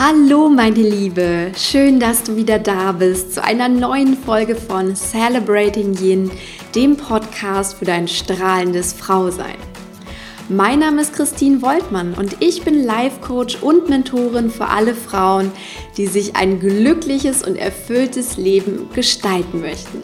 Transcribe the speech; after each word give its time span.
Hallo 0.00 0.48
meine 0.48 0.78
Liebe, 0.78 1.50
schön, 1.56 1.98
dass 1.98 2.22
du 2.22 2.36
wieder 2.36 2.60
da 2.60 2.92
bist 2.92 3.34
zu 3.34 3.42
einer 3.42 3.68
neuen 3.68 4.16
Folge 4.16 4.54
von 4.54 4.94
Celebrating 4.94 5.92
Yin, 6.00 6.30
dem 6.76 6.96
Podcast 6.96 7.78
für 7.78 7.84
dein 7.84 8.06
strahlendes 8.06 8.92
Frausein. 8.92 9.56
Mein 10.48 10.78
Name 10.78 11.00
ist 11.00 11.14
Christine 11.14 11.62
Woltmann 11.62 12.14
und 12.14 12.36
ich 12.38 12.62
bin 12.62 12.84
Life 12.84 13.20
Coach 13.22 13.60
und 13.60 13.88
Mentorin 13.88 14.50
für 14.50 14.68
alle 14.68 14.94
Frauen, 14.94 15.50
die 15.96 16.06
sich 16.06 16.36
ein 16.36 16.60
glückliches 16.60 17.44
und 17.44 17.56
erfülltes 17.56 18.36
Leben 18.36 18.88
gestalten 18.94 19.62
möchten. 19.62 20.02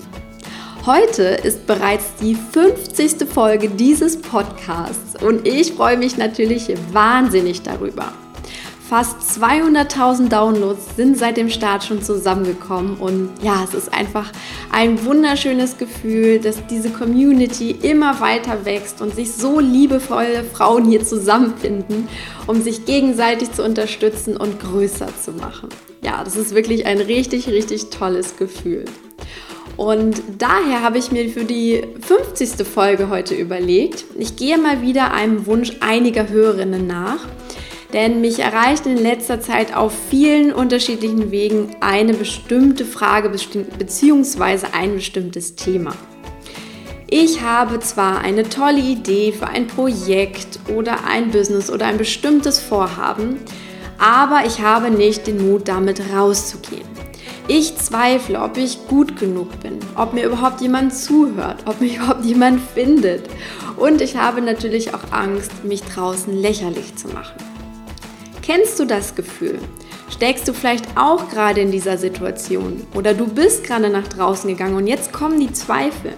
Heute 0.87 1.23
ist 1.23 1.69
bereits 1.69 2.17
die 2.21 2.35
50. 2.35 3.29
Folge 3.33 3.69
dieses 3.69 4.21
Podcasts 4.21 5.23
und 5.23 5.47
ich 5.47 5.75
freue 5.75 5.97
mich 5.97 6.17
natürlich 6.17 6.67
wahnsinnig 6.93 7.63
darüber. 7.63 8.13
Fast 8.87 9.41
200.000 9.41 10.29
Downloads 10.29 10.95
sind 10.97 11.17
seit 11.17 11.39
dem 11.39 11.49
Start 11.49 11.85
schon 11.85 12.03
zusammengekommen 12.03 12.99
und 12.99 13.31
ja, 13.43 13.65
es 13.65 13.73
ist 13.73 13.91
einfach 13.95 14.31
ein 14.71 15.07
wunderschönes 15.07 15.79
Gefühl, 15.79 16.39
dass 16.39 16.67
diese 16.67 16.91
Community 16.91 17.71
immer 17.71 18.21
weiter 18.21 18.67
wächst 18.67 19.01
und 19.01 19.15
sich 19.15 19.33
so 19.33 19.59
liebevolle 19.59 20.45
Frauen 20.45 20.85
hier 20.85 21.03
zusammenfinden, 21.03 22.09
um 22.47 22.61
sich 22.61 22.85
gegenseitig 22.85 23.53
zu 23.53 23.65
unterstützen 23.65 24.37
und 24.37 24.61
größer 24.61 25.09
zu 25.19 25.33
machen. 25.33 25.71
Ja, 26.03 26.23
das 26.23 26.37
ist 26.37 26.55
wirklich 26.55 26.85
ein 26.85 26.99
richtig, 26.99 27.49
richtig 27.49 27.89
tolles 27.89 28.37
Gefühl. 28.37 28.85
Und 29.79 30.21
daher 30.37 30.83
habe 30.83 30.99
ich 30.99 31.11
mir 31.11 31.31
für 31.31 31.45
die 31.45 31.83
50. 32.01 32.67
Folge 32.67 33.09
heute 33.09 33.35
überlegt, 33.35 34.05
ich 34.19 34.37
gehe 34.37 34.59
mal 34.59 34.83
wieder 34.83 35.13
einem 35.15 35.47
Wunsch 35.47 35.73
einiger 35.81 36.29
Hörerinnen 36.29 36.87
nach 36.87 37.21
denn 37.95 38.21
mich 38.21 38.41
erreicht 38.41 38.87
in 38.87 38.97
letzter 38.97 39.41
Zeit 39.41 39.75
auf 39.75 39.93
vielen 40.11 40.53
unterschiedlichen 40.53 41.31
Wegen 41.31 41.77
eine 41.81 42.13
bestimmte 42.13 42.85
Frage 42.85 43.31
bzw. 43.31 44.67
ein 44.73 44.97
bestimmtes 44.97 45.55
Thema. 45.55 45.95
Ich 47.09 47.43
habe 47.43 47.79
zwar 47.79 48.19
eine 48.23 48.49
tolle 48.49 48.81
Idee 48.81 49.31
für 49.31 49.47
ein 49.47 49.69
Projekt 49.69 50.59
oder 50.75 51.05
ein 51.07 51.31
Business 51.31 51.71
oder 51.71 51.87
ein 51.87 51.97
bestimmtes 51.97 52.59
Vorhaben, 52.59 53.37
aber 53.97 54.45
ich 54.45 54.61
habe 54.61 54.91
nicht 54.91 55.29
den 55.29 55.49
Mut, 55.49 55.69
damit 55.69 56.03
rauszugehen. 56.13 56.89
Ich 57.47 57.77
zweifle, 57.77 58.43
ob 58.43 58.57
ich 58.57 58.89
gut 58.89 59.21
genug 59.21 59.61
bin, 59.61 59.79
ob 59.95 60.15
mir 60.15 60.27
überhaupt 60.27 60.61
jemand 60.61 60.93
zuhört, 60.93 61.63
ob 61.67 61.81
mich 61.81 61.97
überhaupt 61.99 62.25
jemand 62.25 62.61
findet. 62.61 63.29
Und 63.77 64.01
ich 64.01 64.17
habe 64.17 64.41
natürlich 64.41 64.95
auch 64.95 65.13
Angst, 65.13 65.63
mich 65.63 65.83
draußen 65.83 66.35
lächerlich 66.35 66.97
zu 66.97 67.09
machen. 67.09 67.54
Kennst 68.45 68.79
du 68.79 68.85
das 68.85 69.15
Gefühl? 69.15 69.59
Steckst 70.11 70.47
du 70.47 70.53
vielleicht 70.53 70.99
auch 70.99 71.31
gerade 71.31 71.63
in 71.63 71.71
dieser 71.71 71.97
Situation 71.97 72.87
oder 72.95 73.15
du 73.15 73.27
bist 73.27 73.65
gerade 73.65 73.89
nach 73.89 74.07
draußen 74.07 74.51
gegangen 74.51 74.77
und 74.77 74.87
jetzt 74.87 75.15
kommen 75.15 75.41
die 75.41 75.51
Zweifel? 75.51 76.13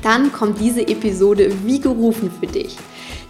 Dann 0.00 0.30
kommt 0.30 0.60
diese 0.60 0.86
Episode 0.86 1.50
wie 1.64 1.80
gerufen 1.80 2.30
für 2.38 2.46
dich. 2.46 2.76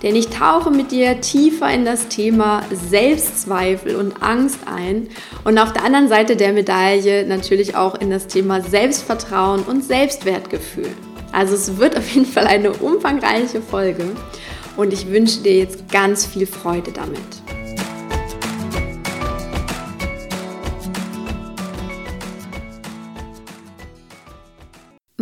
Denn 0.02 0.14
ich 0.16 0.28
tauche 0.28 0.70
mit 0.70 0.90
dir 0.90 1.22
tiefer 1.22 1.72
in 1.72 1.86
das 1.86 2.08
Thema 2.08 2.62
Selbstzweifel 2.90 3.96
und 3.96 4.22
Angst 4.22 4.58
ein 4.66 5.08
und 5.44 5.58
auf 5.58 5.72
der 5.72 5.86
anderen 5.86 6.08
Seite 6.08 6.36
der 6.36 6.52
Medaille 6.52 7.26
natürlich 7.26 7.74
auch 7.74 7.94
in 7.94 8.10
das 8.10 8.26
Thema 8.26 8.60
Selbstvertrauen 8.60 9.62
und 9.62 9.82
Selbstwertgefühl. 9.82 10.90
Also 11.32 11.54
es 11.54 11.78
wird 11.78 11.96
auf 11.96 12.06
jeden 12.10 12.26
Fall 12.26 12.46
eine 12.46 12.74
umfangreiche 12.74 13.62
Folge 13.62 14.04
und 14.76 14.92
ich 14.92 15.10
wünsche 15.10 15.40
dir 15.40 15.56
jetzt 15.56 15.90
ganz 15.90 16.26
viel 16.26 16.46
Freude 16.46 16.92
damit. 16.92 17.61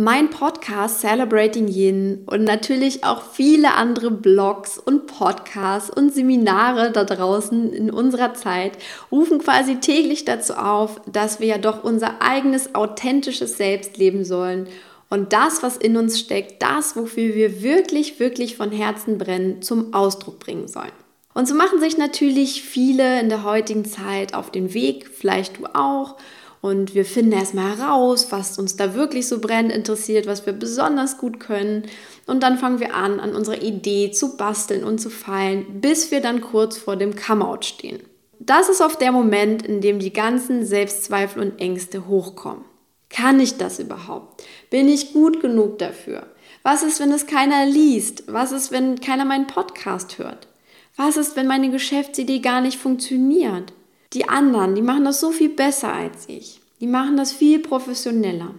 Mein 0.03 0.31
Podcast 0.31 1.01
Celebrating 1.01 1.67
Yin 1.67 2.23
und 2.25 2.43
natürlich 2.43 3.03
auch 3.03 3.21
viele 3.21 3.75
andere 3.75 4.09
Blogs 4.09 4.79
und 4.79 5.05
Podcasts 5.05 5.91
und 5.91 6.11
Seminare 6.11 6.91
da 6.91 7.03
draußen 7.03 7.71
in 7.71 7.91
unserer 7.91 8.33
Zeit 8.33 8.79
rufen 9.11 9.37
quasi 9.37 9.75
täglich 9.75 10.25
dazu 10.25 10.55
auf, 10.55 10.99
dass 11.05 11.39
wir 11.39 11.45
ja 11.45 11.59
doch 11.59 11.83
unser 11.83 12.19
eigenes 12.19 12.73
authentisches 12.73 13.57
Selbst 13.57 13.97
leben 13.97 14.25
sollen 14.25 14.67
und 15.11 15.33
das, 15.33 15.61
was 15.61 15.77
in 15.77 15.95
uns 15.95 16.19
steckt, 16.19 16.63
das, 16.63 16.95
wofür 16.95 17.35
wir 17.35 17.61
wirklich, 17.61 18.19
wirklich 18.19 18.57
von 18.57 18.71
Herzen 18.71 19.19
brennen, 19.19 19.61
zum 19.61 19.93
Ausdruck 19.93 20.39
bringen 20.39 20.67
sollen. 20.67 20.91
Und 21.35 21.47
so 21.47 21.53
machen 21.53 21.79
sich 21.79 21.99
natürlich 21.99 22.63
viele 22.63 23.19
in 23.21 23.29
der 23.29 23.43
heutigen 23.43 23.85
Zeit 23.85 24.33
auf 24.33 24.49
den 24.49 24.73
Weg, 24.73 25.11
vielleicht 25.13 25.59
du 25.59 25.65
auch, 25.75 26.17
und 26.61 26.93
wir 26.93 27.05
finden 27.05 27.31
erstmal 27.31 27.77
heraus, 27.77 28.27
was 28.31 28.59
uns 28.59 28.75
da 28.75 28.93
wirklich 28.93 29.27
so 29.27 29.39
brennend 29.39 29.71
interessiert, 29.71 30.27
was 30.27 30.45
wir 30.45 30.53
besonders 30.53 31.17
gut 31.17 31.39
können. 31.39 31.83
Und 32.27 32.43
dann 32.43 32.59
fangen 32.59 32.79
wir 32.79 32.93
an, 32.93 33.19
an 33.19 33.35
unserer 33.35 33.61
Idee 33.61 34.11
zu 34.11 34.37
basteln 34.37 34.83
und 34.83 34.99
zu 34.99 35.09
feilen, 35.09 35.81
bis 35.81 36.11
wir 36.11 36.21
dann 36.21 36.41
kurz 36.41 36.77
vor 36.77 36.95
dem 36.95 37.15
Come-out 37.15 37.65
stehen. 37.65 37.99
Das 38.39 38.69
ist 38.69 38.81
oft 38.81 39.01
der 39.01 39.11
Moment, 39.11 39.65
in 39.65 39.81
dem 39.81 39.99
die 39.99 40.13
ganzen 40.13 40.65
Selbstzweifel 40.65 41.41
und 41.41 41.59
Ängste 41.59 42.07
hochkommen. 42.07 42.63
Kann 43.09 43.39
ich 43.39 43.57
das 43.57 43.79
überhaupt? 43.79 44.43
Bin 44.69 44.87
ich 44.87 45.13
gut 45.13 45.41
genug 45.41 45.79
dafür? 45.79 46.27
Was 46.63 46.83
ist, 46.83 46.99
wenn 46.99 47.11
es 47.11 47.25
keiner 47.25 47.65
liest? 47.65 48.23
Was 48.27 48.51
ist, 48.51 48.71
wenn 48.71 48.99
keiner 49.01 49.25
meinen 49.25 49.47
Podcast 49.47 50.19
hört? 50.19 50.47
Was 50.95 51.17
ist, 51.17 51.35
wenn 51.35 51.47
meine 51.47 51.71
Geschäftsidee 51.71 52.39
gar 52.39 52.61
nicht 52.61 52.77
funktioniert? 52.77 53.73
Die 54.13 54.27
anderen, 54.27 54.75
die 54.75 54.81
machen 54.81 55.05
das 55.05 55.19
so 55.19 55.31
viel 55.31 55.49
besser 55.49 55.93
als 55.93 56.27
ich. 56.27 56.61
Die 56.79 56.87
machen 56.87 57.15
das 57.17 57.31
viel 57.31 57.59
professioneller. 57.59 58.53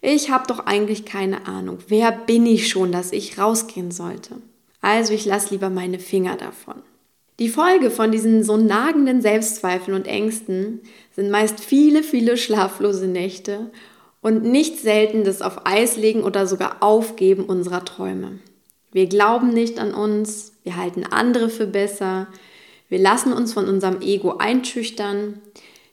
Ich 0.00 0.30
habe 0.30 0.46
doch 0.46 0.60
eigentlich 0.60 1.04
keine 1.04 1.46
Ahnung. 1.46 1.78
Wer 1.88 2.12
bin 2.12 2.46
ich 2.46 2.68
schon, 2.68 2.92
dass 2.92 3.12
ich 3.12 3.38
rausgehen 3.38 3.90
sollte? 3.90 4.36
Also 4.80 5.12
ich 5.12 5.26
lasse 5.26 5.50
lieber 5.50 5.70
meine 5.70 5.98
Finger 5.98 6.36
davon. 6.36 6.76
Die 7.40 7.48
Folge 7.48 7.90
von 7.90 8.10
diesen 8.10 8.42
so 8.42 8.56
nagenden 8.56 9.20
Selbstzweifeln 9.20 9.96
und 9.96 10.06
Ängsten 10.06 10.80
sind 11.14 11.30
meist 11.30 11.60
viele, 11.60 12.02
viele 12.02 12.36
schlaflose 12.36 13.06
Nächte 13.06 13.70
und 14.20 14.44
nicht 14.44 14.78
selten 14.78 15.24
das 15.24 15.42
auf 15.42 15.66
Eis 15.66 15.96
legen 15.96 16.24
oder 16.24 16.46
sogar 16.46 16.82
Aufgeben 16.82 17.44
unserer 17.44 17.84
Träume. 17.84 18.38
Wir 18.92 19.06
glauben 19.06 19.50
nicht 19.50 19.78
an 19.78 19.94
uns, 19.94 20.52
wir 20.64 20.76
halten 20.76 21.04
andere 21.04 21.48
für 21.48 21.66
besser, 21.66 22.28
wir 22.88 22.98
lassen 22.98 23.32
uns 23.32 23.52
von 23.52 23.68
unserem 23.68 24.00
Ego 24.00 24.36
einschüchtern. 24.38 25.40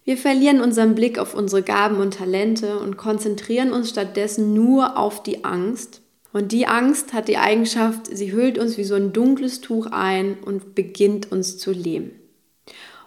Wir 0.06 0.18
verlieren 0.18 0.62
unseren 0.62 0.96
Blick 0.96 1.20
auf 1.20 1.34
unsere 1.34 1.62
Gaben 1.62 1.98
und 1.98 2.16
Talente 2.16 2.80
und 2.80 2.96
konzentrieren 2.96 3.74
uns 3.74 3.90
stattdessen 3.90 4.54
nur 4.54 4.98
auf 4.98 5.24
die 5.24 5.44
Angst. 5.44 6.02
Und 6.32 6.52
die 6.52 6.68
Angst 6.68 7.14
hat 7.14 7.28
die 7.28 7.38
Eigenschaft, 7.38 8.08
sie 8.08 8.32
hüllt 8.32 8.58
uns 8.58 8.78
wie 8.78 8.84
so 8.84 8.96
ein 8.96 9.14
dunkles 9.14 9.62
Tuch 9.62 9.88
ein 9.88 10.38
und 10.44 10.76
beginnt 10.76 11.32
uns 11.32 11.58
zu 11.58 11.72
lähmen. 11.72 12.12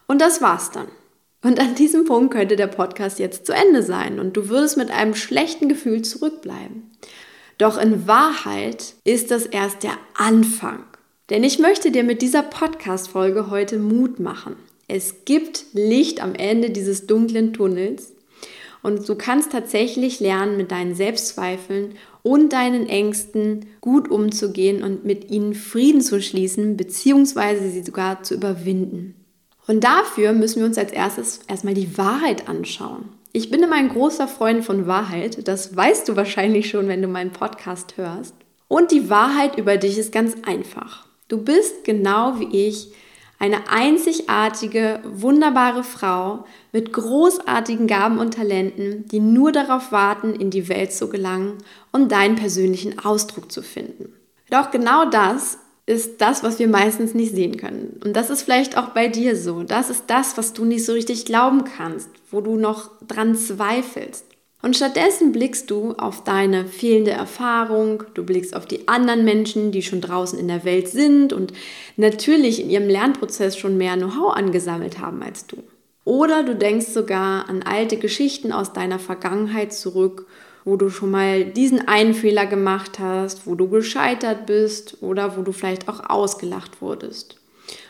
Und 0.06 0.21
das 0.21 0.41
war's 0.41 0.71
dann. 0.71 0.88
Und 1.43 1.60
an 1.60 1.75
diesem 1.75 2.04
Punkt 2.04 2.34
könnte 2.34 2.56
der 2.56 2.66
Podcast 2.66 3.19
jetzt 3.19 3.47
zu 3.47 3.53
Ende 3.53 3.82
sein 3.82 4.19
und 4.19 4.37
du 4.37 4.48
würdest 4.48 4.77
mit 4.77 4.91
einem 4.91 5.15
schlechten 5.15 5.69
Gefühl 5.69 6.03
zurückbleiben. 6.03 6.91
Doch 7.59 7.78
in 7.81 8.06
Wahrheit 8.06 8.94
ist 9.04 9.31
das 9.31 9.47
erst 9.47 9.82
der 9.82 9.98
Anfang. 10.15 10.84
Denn 11.31 11.44
ich 11.44 11.59
möchte 11.59 11.91
dir 11.91 12.05
mit 12.05 12.22
dieser 12.22 12.43
Podcast-Folge 12.43 13.50
heute 13.50 13.78
Mut 13.78 14.19
machen. 14.19 14.56
Es 14.87 15.27
gibt 15.27 15.66
Licht 15.75 16.22
am 16.22 16.34
Ende 16.34 16.71
dieses 16.71 17.06
dunklen 17.06 17.53
Tunnels 17.53 18.15
und 18.83 19.06
du 19.06 19.15
kannst 19.15 19.53
tatsächlich 19.53 20.21
lernen, 20.21 20.56
mit 20.56 20.71
deinen 20.71 20.94
Selbstzweifeln 20.94 21.97
und 22.22 22.55
deinen 22.55 22.89
Ängsten 22.89 23.66
gut 23.83 24.11
umzugehen 24.11 24.83
und 24.83 25.05
mit 25.05 25.31
ihnen 25.31 25.55
Frieden 25.55 26.00
zu 26.00 26.22
schließen, 26.22 26.78
beziehungsweise 26.78 27.69
sie 27.69 27.83
sogar 27.83 28.22
zu 28.22 28.34
überwinden. 28.34 29.15
Und 29.66 29.84
dafür 29.84 30.33
müssen 30.33 30.60
wir 30.60 30.66
uns 30.66 30.78
als 30.78 30.92
erstes 30.92 31.41
erstmal 31.47 31.74
die 31.74 31.98
Wahrheit 31.98 32.48
anschauen. 32.48 33.10
Ich 33.34 33.51
bin 33.51 33.63
immer 33.63 33.77
ein 33.77 33.91
großer 33.91 34.27
Freund 34.27 34.65
von 34.65 34.86
Wahrheit. 34.86 35.47
Das 35.47 35.77
weißt 35.77 36.09
du 36.09 36.16
wahrscheinlich 36.16 36.71
schon, 36.71 36.89
wenn 36.89 37.03
du 37.03 37.09
meinen 37.09 37.33
Podcast 37.33 37.98
hörst. 37.98 38.34
Und 38.69 38.91
die 38.91 39.10
Wahrheit 39.10 39.59
über 39.59 39.77
dich 39.77 39.98
ist 39.98 40.13
ganz 40.13 40.34
einfach. 40.47 41.08
Du 41.28 41.39
bist 41.39 41.84
genau 41.84 42.41
wie 42.41 42.69
ich 42.69 42.92
eine 43.39 43.69
einzigartige, 43.71 45.01
wunderbare 45.04 45.84
Frau 45.84 46.45
mit 46.72 46.92
großartigen 46.92 47.86
Gaben 47.86 48.19
und 48.19 48.34
Talenten, 48.34 49.07
die 49.09 49.21
nur 49.21 49.53
darauf 49.53 49.92
warten, 49.92 50.34
in 50.34 50.51
die 50.51 50.69
Welt 50.69 50.92
zu 50.92 51.09
gelangen, 51.09 51.59
um 51.92 52.09
deinen 52.09 52.34
persönlichen 52.34 52.98
Ausdruck 52.98 53.53
zu 53.53 53.63
finden. 53.63 54.13
Doch 54.51 54.71
genau 54.71 55.09
das 55.09 55.59
ist 55.86 56.21
das, 56.21 56.42
was 56.42 56.59
wir 56.59 56.69
meistens 56.69 57.15
nicht 57.15 57.34
sehen 57.34 57.57
können. 57.57 58.01
Und 58.04 58.15
das 58.15 58.28
ist 58.28 58.42
vielleicht 58.42 58.77
auch 58.77 58.89
bei 58.89 59.09
dir 59.09 59.36
so. 59.36 59.63
Das 59.63 59.89
ist 59.89 60.04
das, 60.09 60.36
was 60.36 60.53
du 60.53 60.65
nicht 60.65 60.84
so 60.84 60.92
richtig 60.92 61.24
glauben 61.24 61.65
kannst, 61.65 62.10
wo 62.31 62.41
du 62.41 62.57
noch 62.57 62.91
dran 63.07 63.34
zweifelst. 63.36 64.24
Und 64.60 64.77
stattdessen 64.77 65.31
blickst 65.31 65.71
du 65.71 65.93
auf 65.93 66.25
deine 66.25 66.66
fehlende 66.66 67.13
Erfahrung, 67.13 68.03
du 68.15 68.25
blickst 68.25 68.57
auf 68.57 68.66
die 68.66 68.89
anderen 68.89 69.25
Menschen, 69.25 69.71
die 69.71 69.83
schon 69.83 70.01
draußen 70.01 70.39
in 70.39 70.49
der 70.49 70.65
Welt 70.65 70.89
sind 70.89 71.33
und 71.33 71.53
natürlich 71.97 72.60
in 72.60 72.69
ihrem 72.69 72.89
Lernprozess 72.89 73.57
schon 73.57 73.77
mehr 73.77 73.97
Know-how 73.97 74.34
angesammelt 74.34 74.99
haben 74.99 75.22
als 75.22 75.47
du. 75.47 75.59
Oder 76.05 76.43
du 76.43 76.57
denkst 76.57 76.87
sogar 76.87 77.49
an 77.49 77.63
alte 77.63 77.99
Geschichten 77.99 78.51
aus 78.51 78.72
deiner 78.72 78.99
Vergangenheit 78.99 79.72
zurück, 79.72 80.27
wo 80.65 80.77
du 80.77 80.91
schon 80.91 81.10
mal 81.10 81.45
diesen 81.45 81.87
einen 81.87 82.15
Fehler 82.15 82.47
gemacht 82.47 82.99
hast, 82.99 83.47
wo 83.47 83.55
du 83.55 83.69
gescheitert 83.69 84.47
bist 84.47 84.99
oder 85.03 85.37
wo 85.37 85.43
du 85.43 85.53
vielleicht 85.53 85.89
auch 85.89 86.10
ausgelacht 86.10 86.83
wurdest. 86.83 87.37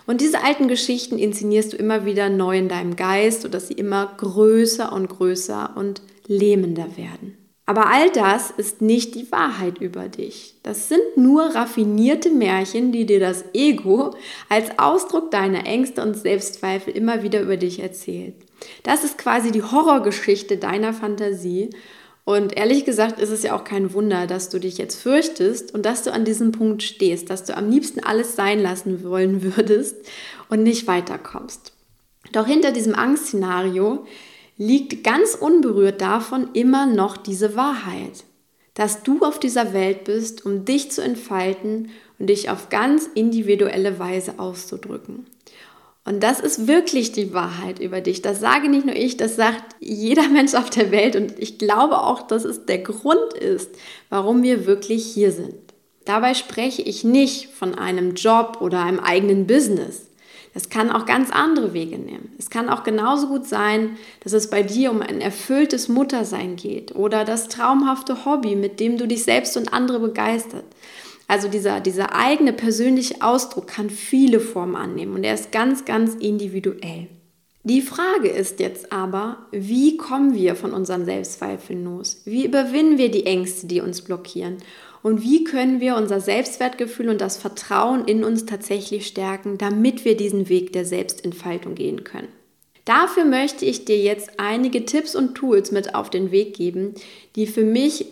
Und 0.07 0.21
diese 0.21 0.45
alten 0.45 0.69
Geschichten 0.69 1.19
inszenierst 1.19 1.73
du 1.73 1.77
immer 1.77 2.05
wieder 2.05 2.29
neu 2.29 2.59
in 2.59 2.69
deinem 2.69 2.97
Geist, 2.97 3.43
sodass 3.43 3.69
sie 3.69 3.75
immer 3.75 4.13
größer 4.17 4.93
und 4.93 5.09
größer 5.09 5.73
und 5.77 6.03
lähmender 6.29 6.97
werden. 6.97 7.37
Aber 7.67 7.91
all 7.91 8.09
das 8.11 8.51
ist 8.51 8.81
nicht 8.81 9.15
die 9.15 9.31
Wahrheit 9.31 9.79
über 9.79 10.09
dich. 10.09 10.55
Das 10.63 10.89
sind 10.89 11.03
nur 11.17 11.55
raffinierte 11.55 12.31
Märchen, 12.31 12.93
die 12.93 13.05
dir 13.05 13.21
das 13.21 13.45
Ego 13.53 14.15
als 14.49 14.79
Ausdruck 14.79 15.31
deiner 15.31 15.67
Ängste 15.67 16.01
und 16.01 16.17
Selbstzweifel 16.17 16.97
immer 16.97 17.23
wieder 17.23 17.43
über 17.43 17.59
dich 17.59 17.81
erzählt. 17.81 18.35
Das 18.85 19.05
ist 19.05 19.19
quasi 19.19 19.51
die 19.51 19.63
Horrorgeschichte 19.63 20.57
deiner 20.57 20.95
Fantasie 20.95 21.71
und 22.29 22.59
ehrlich 22.59 22.85
gesagt 22.85 23.21
ist 23.21 23.31
es 23.31 23.43
ja 23.43 23.57
auch 23.57 23.65
kein 23.65 23.95
Wunder, 23.95 24.27
dass 24.27 24.51
du 24.51 24.59
dich 24.59 24.77
jetzt 24.77 25.01
fürchtest 25.01 25.73
und 25.73 25.87
dass 25.87 26.03
du 26.03 26.13
an 26.13 26.27
diesem 26.27 26.53
Punkt 26.53 26.83
stehst, 26.83 27.31
dass 27.31 27.45
du 27.45 27.57
am 27.57 27.71
liebsten 27.71 28.01
alles 28.01 28.37
sein 28.37 28.61
lassen 28.61 29.03
wollen 29.03 29.43
würdest 29.57 29.97
und 30.51 30.63
nicht 30.63 30.87
weiterkommst. 30.87 31.73
Doch 32.33 32.47
hinter 32.47 32.73
diesem 32.73 32.95
Angstszenario 32.95 34.05
liegt 34.59 35.05
ganz 35.05 35.35
unberührt 35.35 36.01
davon 36.01 36.49
immer 36.53 36.87
noch 36.87 37.17
diese 37.17 37.57
Wahrheit, 37.57 38.25
dass 38.75 39.03
du 39.03 39.25
auf 39.25 39.41
dieser 39.41 39.73
Welt 39.73 40.05
bist, 40.05 40.45
um 40.45 40.65
dich 40.65 40.91
zu 40.91 41.03
entfalten 41.03 41.91
und 42.19 42.27
dich 42.27 42.51
auf 42.51 42.69
ganz 42.69 43.09
individuelle 43.15 43.99
Weise 43.99 44.39
auszudrücken. 44.39 45.27
Und 46.05 46.23
das 46.23 46.41
ist 46.41 46.67
wirklich 46.67 47.13
die 47.13 47.35
Wahrheit 47.35 47.81
über 47.81 48.01
dich. 48.01 48.23
Das 48.23 48.41
sage 48.41 48.69
nicht 48.69 48.87
nur 48.87 48.97
ich, 48.97 49.17
das 49.17 49.37
sagt 49.37 49.77
jeder 49.79 50.29
Mensch 50.31 50.55
auf 50.55 50.71
der 50.71 50.91
Welt. 50.91 51.17
Und 51.17 51.39
ich 51.39 51.59
glaube 51.59 51.99
auch, 51.99 52.23
dass 52.23 52.45
es 52.45 52.67
der 52.67 52.79
Grund 52.79 53.35
ist, 53.35 53.71
warum 54.09 54.43
wir 54.43 54.67
wirklich 54.67 55.05
hier 55.05 55.33
sind. 55.33 55.55
Dabei 56.07 56.33
spreche 56.33 56.81
ich 56.81 57.05
nicht 57.05 57.49
von 57.49 57.75
einem 57.75 58.15
Job 58.15 58.59
oder 58.63 58.83
einem 58.83 59.01
eigenen 59.01 59.47
Business. 59.47 60.08
Das 60.59 60.71
kann 60.71 60.91
auch 60.91 61.07
ganz 61.07 61.31
andere 61.31 61.73
Wege 61.73 61.99
nehmen. 61.99 62.33
Es 62.37 62.51
kann 62.51 62.69
auch 62.69 62.83
genauso 62.83 63.29
gut 63.29 63.47
sein, 63.47 63.91
dass 64.25 64.33
es 64.33 64.51
bei 64.51 64.65
dir 64.65 64.91
um 64.91 65.03
ein 65.03 65.21
erfülltes 65.21 65.87
Muttersein 65.87 66.57
geht 66.57 66.97
oder 66.97 67.25
das 67.25 67.47
traumhafte 67.47 68.25
Hobby, 68.25 68.57
mit 68.57 68.81
dem 68.81 68.99
du 68.99 69.07
dich 69.07 69.23
selbst 69.23 69.57
und 69.57 69.73
andere 69.73 70.01
begeistert. 70.01 70.65
Also 71.29 71.47
dieser, 71.47 71.79
dieser 71.79 72.13
eigene 72.13 72.53
persönliche 72.53 73.23
Ausdruck 73.23 73.69
kann 73.69 73.89
viele 73.89 74.41
Formen 74.41 74.75
annehmen 74.75 75.15
und 75.15 75.23
er 75.23 75.35
ist 75.35 75.53
ganz, 75.53 75.85
ganz 75.85 76.17
individuell. 76.17 77.07
Die 77.63 77.83
Frage 77.83 78.29
ist 78.29 78.59
jetzt 78.59 78.91
aber, 78.91 79.47
wie 79.53 79.97
kommen 79.97 80.35
wir 80.35 80.57
von 80.57 80.73
unseren 80.73 81.05
Selbstzweifeln 81.05 81.85
los? 81.85 82.23
Wie 82.25 82.45
überwinden 82.45 82.99
wir 82.99 83.13
die 83.13 83.27
Ängste, 83.27 83.69
die 83.69 83.81
uns 83.81 84.03
blockieren? 84.03 84.57
Und 85.03 85.23
wie 85.23 85.45
können 85.45 85.81
wir 85.81 85.97
unser 85.97 86.21
Selbstwertgefühl 86.21 87.09
und 87.09 87.21
das 87.21 87.37
Vertrauen 87.37 88.05
in 88.07 88.25
uns 88.25 88.47
tatsächlich 88.47 89.07
stärken, 89.07 89.59
damit 89.59 90.05
wir 90.05 90.17
diesen 90.17 90.49
Weg 90.49 90.73
der 90.73 90.85
Selbstentfaltung 90.85 91.75
gehen 91.75 92.05
können? 92.05 92.29
Dafür 92.85 93.25
möchte 93.25 93.65
ich 93.65 93.85
dir 93.85 93.99
jetzt 93.99 94.39
einige 94.39 94.87
Tipps 94.87 95.15
und 95.15 95.35
Tools 95.35 95.73
mit 95.73 95.95
auf 95.95 96.09
den 96.09 96.31
Weg 96.31 96.55
geben, 96.55 96.95
die 97.37 97.47
für 97.47 97.65
mich 97.65 98.07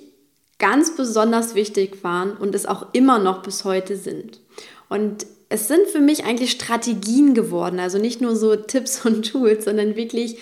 ganz 0.58 0.96
besonders 0.96 1.54
wichtig 1.54 2.02
waren 2.04 2.36
und 2.36 2.54
es 2.54 2.66
auch 2.66 2.86
immer 2.92 3.18
noch 3.18 3.42
bis 3.42 3.64
heute 3.64 3.96
sind. 3.96 4.40
Und 4.88 5.26
es 5.48 5.68
sind 5.68 5.86
für 5.88 6.00
mich 6.00 6.24
eigentlich 6.24 6.50
Strategien 6.50 7.34
geworden, 7.34 7.78
also 7.78 7.98
nicht 7.98 8.20
nur 8.20 8.36
so 8.36 8.56
Tipps 8.56 9.04
und 9.04 9.30
Tools, 9.30 9.64
sondern 9.64 9.96
wirklich 9.96 10.38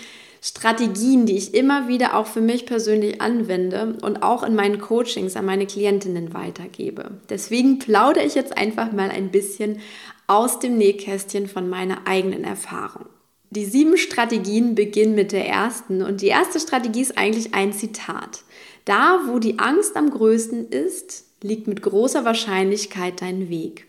Strategien, 0.47 1.25
die 1.25 1.39
ich 1.39 1.55
immer 1.55 1.89
wieder 1.89 2.15
auch 2.15 2.27
für 2.27 2.43
mich 2.43 2.67
persönlich 2.67 3.23
anwende 3.23 3.97
und 4.03 4.23
auch 4.23 4.43
in 4.43 4.55
meinen 4.55 4.79
Coachings 4.79 5.37
an 5.37 5.47
meine 5.47 5.67
Klientinnen 5.67 6.35
weitergebe. 6.35 7.13
Deswegen 7.31 7.79
plaudere 7.79 8.27
ich 8.27 8.35
jetzt 8.35 8.59
einfach 8.59 8.93
mal 8.93 9.09
ein 9.09 9.31
bisschen 9.31 9.81
aus 10.27 10.59
dem 10.59 10.77
Nähkästchen 10.77 11.47
von 11.47 11.71
meiner 11.71 12.07
eigenen 12.07 12.45
Erfahrung. 12.45 13.07
Die 13.49 13.65
sieben 13.65 13.97
Strategien 13.97 14.75
beginnen 14.75 15.15
mit 15.15 15.33
der 15.33 15.49
ersten 15.49 16.03
und 16.03 16.21
die 16.21 16.27
erste 16.27 16.61
Strategie 16.61 17.01
ist 17.01 17.17
eigentlich 17.17 17.55
ein 17.55 17.73
Zitat. 17.73 18.43
Da, 18.85 19.23
wo 19.27 19.39
die 19.39 19.59
Angst 19.59 19.97
am 19.97 20.11
größten 20.11 20.69
ist, 20.69 21.25
liegt 21.43 21.69
mit 21.69 21.81
großer 21.81 22.27
Wahrscheinlichkeit 22.27 23.23
dein 23.23 23.49
Weg. 23.49 23.87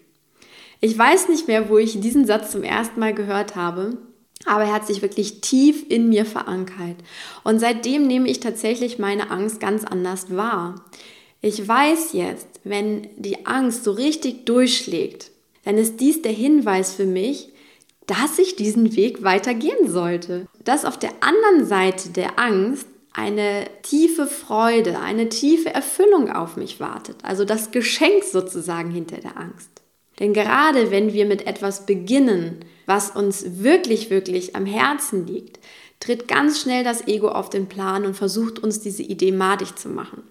Ich 0.79 0.97
weiß 0.97 1.27
nicht 1.27 1.49
mehr, 1.49 1.67
wo 1.67 1.77
ich 1.77 1.99
diesen 1.99 2.25
Satz 2.25 2.51
zum 2.51 2.63
ersten 2.63 3.01
Mal 3.01 3.13
gehört 3.13 3.57
habe, 3.57 3.97
aber 4.45 4.65
er 4.65 4.73
hat 4.73 4.87
sich 4.87 5.01
wirklich 5.01 5.41
tief 5.41 5.85
in 5.89 6.09
mir 6.09 6.25
verankert. 6.25 6.97
Und 7.43 7.59
seitdem 7.59 8.07
nehme 8.07 8.29
ich 8.29 8.39
tatsächlich 8.39 8.99
meine 8.99 9.31
Angst 9.31 9.59
ganz 9.59 9.83
anders 9.83 10.35
wahr. 10.35 10.85
Ich 11.41 11.67
weiß 11.67 12.13
jetzt, 12.13 12.47
wenn 12.63 13.07
die 13.17 13.45
Angst 13.45 13.83
so 13.83 13.91
richtig 13.91 14.45
durchschlägt, 14.45 15.31
dann 15.63 15.77
ist 15.77 15.99
dies 15.99 16.21
der 16.21 16.31
Hinweis 16.31 16.93
für 16.93 17.05
mich, 17.05 17.49
dass 18.07 18.37
ich 18.39 18.55
diesen 18.55 18.95
Weg 18.95 19.23
weitergehen 19.23 19.89
sollte. 19.89 20.47
Dass 20.63 20.85
auf 20.85 20.97
der 20.97 21.11
anderen 21.21 21.65
Seite 21.65 22.09
der 22.09 22.39
Angst 22.39 22.87
eine 23.13 23.65
tiefe 23.81 24.27
Freude, 24.27 24.99
eine 24.99 25.29
tiefe 25.29 25.73
Erfüllung 25.73 26.29
auf 26.29 26.57
mich 26.57 26.79
wartet. 26.79 27.17
Also 27.23 27.45
das 27.45 27.71
Geschenk 27.71 28.23
sozusagen 28.23 28.91
hinter 28.91 29.17
der 29.17 29.37
Angst. 29.37 29.69
Denn 30.19 30.33
gerade 30.33 30.91
wenn 30.91 31.13
wir 31.13 31.25
mit 31.25 31.47
etwas 31.47 31.85
beginnen, 31.85 32.65
was 32.85 33.11
uns 33.11 33.63
wirklich, 33.63 34.09
wirklich 34.09 34.55
am 34.55 34.65
Herzen 34.65 35.27
liegt, 35.27 35.59
tritt 35.99 36.27
ganz 36.27 36.61
schnell 36.61 36.83
das 36.83 37.07
Ego 37.07 37.29
auf 37.29 37.49
den 37.49 37.67
Plan 37.67 38.05
und 38.05 38.15
versucht 38.15 38.59
uns 38.59 38.81
diese 38.81 39.03
Idee 39.03 39.31
madig 39.31 39.75
zu 39.75 39.89
machen. 39.89 40.23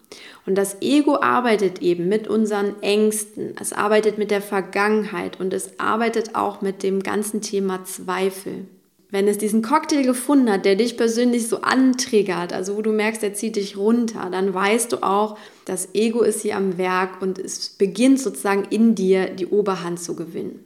Und 0.46 0.56
das 0.56 0.80
Ego 0.82 1.20
arbeitet 1.20 1.82
eben 1.82 2.08
mit 2.08 2.28
unseren 2.28 2.80
Ängsten, 2.82 3.56
es 3.60 3.72
arbeitet 3.72 4.18
mit 4.18 4.30
der 4.30 4.42
Vergangenheit 4.42 5.40
und 5.40 5.52
es 5.52 5.80
arbeitet 5.80 6.34
auch 6.34 6.60
mit 6.60 6.82
dem 6.82 7.02
ganzen 7.02 7.40
Thema 7.40 7.84
Zweifel. 7.84 8.66
Wenn 9.10 9.28
es 9.28 9.38
diesen 9.38 9.62
Cocktail 9.62 10.02
gefunden 10.02 10.50
hat, 10.50 10.64
der 10.64 10.74
dich 10.74 10.96
persönlich 10.96 11.48
so 11.48 11.60
antriggert, 11.60 12.52
also 12.52 12.76
wo 12.76 12.82
du 12.82 12.90
merkst, 12.90 13.22
er 13.22 13.32
zieht 13.32 13.56
dich 13.56 13.76
runter, 13.76 14.28
dann 14.30 14.52
weißt 14.52 14.92
du 14.92 15.04
auch, 15.04 15.38
das 15.64 15.94
Ego 15.94 16.22
ist 16.22 16.42
hier 16.42 16.56
am 16.56 16.78
Werk 16.78 17.22
und 17.22 17.38
es 17.38 17.70
beginnt 17.70 18.20
sozusagen 18.20 18.64
in 18.70 18.94
dir 18.94 19.30
die 19.30 19.46
Oberhand 19.46 20.00
zu 20.00 20.16
gewinnen. 20.16 20.64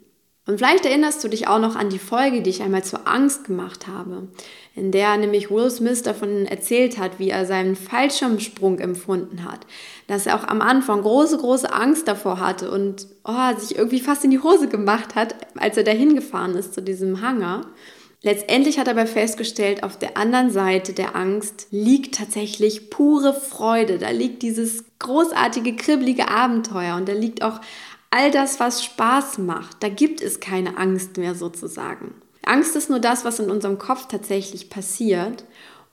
Und 0.49 0.57
vielleicht 0.57 0.87
erinnerst 0.87 1.23
du 1.23 1.29
dich 1.29 1.47
auch 1.47 1.59
noch 1.59 1.77
an 1.77 1.91
die 1.91 1.99
Folge, 1.99 2.41
die 2.41 2.49
ich 2.49 2.63
einmal 2.63 2.83
zur 2.83 3.07
Angst 3.07 3.45
gemacht 3.45 3.87
habe, 3.87 4.29
in 4.75 4.91
der 4.93 5.15
nämlich 5.19 5.51
Will 5.51 5.69
Smith 5.71 6.03
davon 6.03 6.47
erzählt 6.47 6.97
hat, 6.97 7.19
wie 7.19 7.29
er 7.29 7.45
seinen 7.45 7.77
Fallschirmsprung 7.77 8.79
empfunden 8.79 9.45
hat. 9.45 9.67
Dass 10.07 10.25
er 10.25 10.37
auch 10.37 10.49
am 10.49 10.63
Anfang 10.63 11.03
große, 11.03 11.37
große 11.37 11.71
Angst 11.71 12.09
davor 12.09 12.41
hatte 12.41 12.71
und 12.71 13.09
oh, 13.25 13.59
sich 13.59 13.77
irgendwie 13.77 14.01
fast 14.01 14.25
in 14.25 14.31
die 14.31 14.43
Hose 14.43 14.69
gemacht 14.69 15.17
hat, 15.17 15.35
als 15.59 15.77
er 15.77 15.85
dahin 15.85 16.15
gefahren 16.15 16.55
ist 16.55 16.73
zu 16.73 16.81
diesem 16.81 17.21
Hangar. 17.21 17.67
Letztendlich 18.23 18.79
hat 18.79 18.89
er 18.89 18.95
aber 18.95 19.07
festgestellt, 19.07 19.85
auf 19.85 19.97
der 19.97 20.17
anderen 20.17 20.51
Seite 20.51 20.95
der 20.95 21.15
Angst 21.15 21.69
liegt 21.71 22.17
tatsächlich 22.17 22.91
pure 22.91 23.33
Freude. 23.33 23.99
Da 23.99 24.11
liegt 24.11 24.43
dieses 24.43 24.85
großartige, 24.99 25.77
kribbelige 25.77 26.29
Abenteuer 26.29 26.97
und 26.97 27.09
da 27.09 27.13
liegt 27.13 27.43
auch 27.43 27.61
all 28.11 28.31
das, 28.31 28.61
was 28.61 28.85
Spaß 28.85 29.39
macht. 29.39 29.83
Da 29.83 29.89
gibt 29.89 30.23
es 30.23 30.41
keine 30.41 30.79
Angst 30.79 31.17
mehr 31.17 31.35
sozusagen. 31.35 32.15
Angst 32.45 32.77
ist 32.77 32.89
nur 32.89 33.01
das, 33.01 33.25
was 33.25 33.39
in 33.39 33.51
unserem 33.51 33.79
Kopf 33.79 34.07
tatsächlich 34.09 34.71
passiert. 34.71 35.45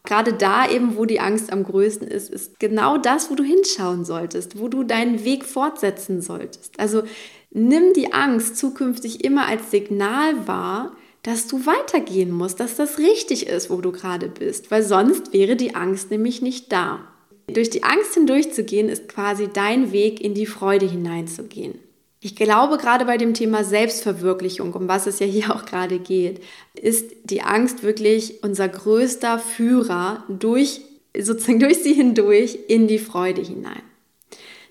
Gerade 0.06 0.34
da 0.34 0.70
eben, 0.70 0.98
wo 0.98 1.06
die 1.06 1.20
Angst 1.20 1.52
am 1.52 1.64
größten 1.64 2.08
ist, 2.08 2.30
ist 2.30 2.60
genau 2.60 2.98
das, 2.98 3.32
wo 3.32 3.36
du 3.36 3.44
hinschauen 3.44 4.06
solltest, 4.06 4.60
wo 4.60 4.68
du 4.68 4.84
deinen 4.84 5.24
Weg 5.24 5.44
fortsetzen 5.44 6.22
solltest. 6.22 6.80
Also 6.80 7.04
nimm 7.52 7.94
die 7.94 8.14
Angst 8.14 8.58
zukünftig 8.58 9.24
immer 9.24 9.48
als 9.48 9.72
Signal 9.72 10.48
wahr, 10.48 10.96
dass 11.24 11.48
du 11.48 11.66
weitergehen 11.66 12.32
musst, 12.32 12.60
dass 12.60 12.76
das 12.76 13.00
richtig 13.00 13.48
ist, 13.48 13.72
wo 13.72 13.82
du 13.82 13.92
gerade 13.92 14.28
bist, 14.28 14.70
weil 14.70 14.84
sonst 14.84 15.34
wäre 15.34 15.56
die 15.56 15.74
Angst 15.74 16.12
nämlich 16.12 16.44
nicht 16.44 16.72
da. 16.72 17.00
Durch 17.48 17.72
die 17.72 17.84
Angst 17.84 18.14
hindurchzugehen 18.14 18.90
ist 18.90 19.08
quasi 19.08 19.50
dein 19.52 19.92
Weg 19.92 20.22
in 20.22 20.36
die 20.36 20.46
Freude 20.46 20.88
hineinzugehen. 20.88 21.80
Ich 22.26 22.36
glaube, 22.36 22.78
gerade 22.78 23.06
bei 23.06 23.18
dem 23.18 23.36
Thema 23.36 23.64
Selbstverwirklichung, 23.64 24.74
um 24.74 24.88
was 24.88 25.06
es 25.06 25.20
ja 25.20 25.28
hier 25.28 25.56
auch 25.56 25.64
gerade 25.64 26.00
geht, 26.00 26.42
ist 26.74 27.12
die 27.24 27.44
Angst 27.44 27.84
wirklich 27.84 28.42
unser 28.42 28.68
größter 28.68 29.38
Führer 29.38 30.24
durch, 30.28 30.82
sozusagen 31.16 31.60
durch 31.60 31.84
sie 31.84 31.94
hindurch 31.94 32.58
in 32.68 32.88
die 32.88 32.98
Freude 32.98 33.44
hinein. 33.44 33.84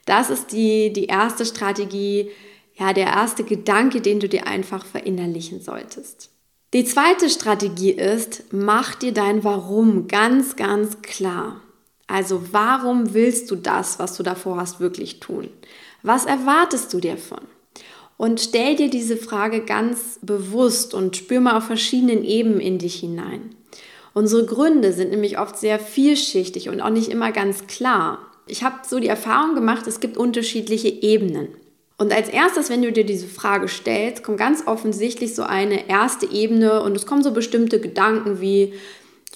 Das 0.04 0.30
ist 0.30 0.50
die, 0.50 0.92
die 0.92 1.04
erste 1.04 1.46
Strategie, 1.46 2.28
ja, 2.75 2.92
der 2.92 3.06
erste 3.06 3.44
Gedanke, 3.44 4.00
den 4.00 4.18
du 4.18 4.28
dir 4.28 4.49
einfach 4.49 4.84
verinnerlichen 4.84 5.62
solltest. 5.62 6.30
Die 6.73 6.84
zweite 6.84 7.30
Strategie 7.30 7.92
ist, 7.92 8.46
mach 8.50 8.96
dir 8.96 9.12
dein 9.12 9.44
Warum 9.44 10.08
ganz, 10.08 10.56
ganz 10.56 11.02
klar. 11.02 11.61
Also 12.08 12.42
warum 12.50 13.14
willst 13.14 13.49
du 13.52 13.54
das, 13.54 14.00
was 14.00 14.16
du 14.16 14.25
davor 14.25 14.56
hast, 14.56 14.80
wirklich 14.80 15.20
tun? 15.20 15.50
Was 16.04 16.26
erwartest 16.26 16.92
du 16.92 17.00
dir 17.00 17.16
von? 17.16 17.40
Und 18.18 18.38
stell 18.38 18.76
dir 18.76 18.90
diese 18.90 19.16
Frage 19.16 19.62
ganz 19.62 20.18
bewusst 20.20 20.92
und 20.92 21.16
spür 21.16 21.40
mal 21.40 21.56
auf 21.56 21.64
verschiedenen 21.64 22.25
Ebenen 22.25 22.61
in 22.61 22.78
dich 22.78 22.96
hinein. 22.96 23.54
Unsere 24.12 24.44
Gründe 24.44 24.92
sind 24.92 25.11
nämlich 25.11 25.38
oft 25.38 25.58
sehr 25.58 25.78
vielschichtig 25.78 26.68
und 26.68 26.82
auch 26.82 26.90
nicht 26.90 27.08
immer 27.08 27.32
ganz 27.32 27.66
klar. 27.66 28.18
Ich 28.46 28.62
habe 28.62 28.76
so 28.87 29.00
die 29.00 29.08
Erfahrung 29.08 29.54
gemacht, 29.54 29.87
es 29.87 29.99
gibt 29.99 30.18
unterschiedliche 30.18 30.88
Ebenen. 30.88 31.49
Und 31.96 32.12
als 32.12 32.28
erstes, 32.28 32.68
wenn 32.68 32.82
du 32.82 32.92
dir 32.92 33.06
diese 33.06 33.26
Frage 33.26 33.66
stellst, 33.66 34.23
kommt 34.23 34.37
ganz 34.37 34.66
offensichtlich 34.66 35.34
so 35.34 35.42
eine 35.42 35.88
erste 35.88 36.30
Ebene 36.30 36.82
und 36.82 36.94
es 36.96 37.06
kommen 37.06 37.23
so 37.23 37.32
bestimmte 37.32 37.80
Gedanken 37.80 38.42
wie, 38.42 38.75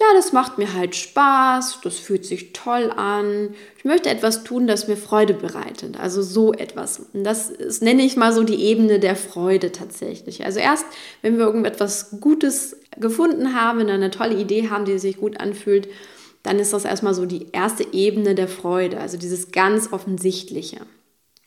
ja, 0.01 0.07
das 0.15 0.33
macht 0.33 0.59
mir 0.59 0.75
halt 0.75 0.95
Spaß, 0.95 1.81
das 1.83 1.99
fühlt 1.99 2.25
sich 2.25 2.53
toll 2.53 2.93
an, 2.95 3.55
ich 3.77 3.85
möchte 3.85 4.09
etwas 4.09 4.45
tun, 4.45 4.69
das 4.69 4.87
mir 4.87 4.97
Freude 4.97 5.35
bereitet. 5.35 5.99
Also 5.99 6.23
so 6.23 6.53
etwas. 6.53 7.01
Und 7.13 7.25
das 7.25 7.51
ist, 7.51 7.83
nenne 7.83 8.03
ich 8.03 8.17
mal 8.17 8.33
so 8.33 8.45
die 8.45 8.63
Ebene 8.63 9.01
der 9.01 9.17
Freude 9.17 9.73
tatsächlich. 9.73 10.45
Also 10.45 10.61
erst, 10.61 10.87
wenn 11.23 11.39
wir 11.39 11.47
irgendetwas 11.47 12.21
Gutes 12.21 12.77
gefunden 12.97 13.55
haben, 13.55 13.81
wenn 13.81 13.87
wir 13.89 13.95
eine 13.95 14.11
tolle 14.11 14.37
Idee 14.37 14.71
haben, 14.71 14.85
die 14.85 14.99
sich 14.99 15.17
gut 15.17 15.41
anfühlt, 15.41 15.89
dann 16.45 16.61
ist 16.61 16.73
das 16.73 16.85
erstmal 16.85 17.15
so 17.15 17.27
die 17.27 17.49
erste 17.53 17.85
Ebene 17.93 18.37
der 18.37 18.49
Freude, 18.49 19.01
also 19.01 19.17
dieses 19.17 19.51
ganz 19.51 19.93
Offensichtliche. 19.93 20.79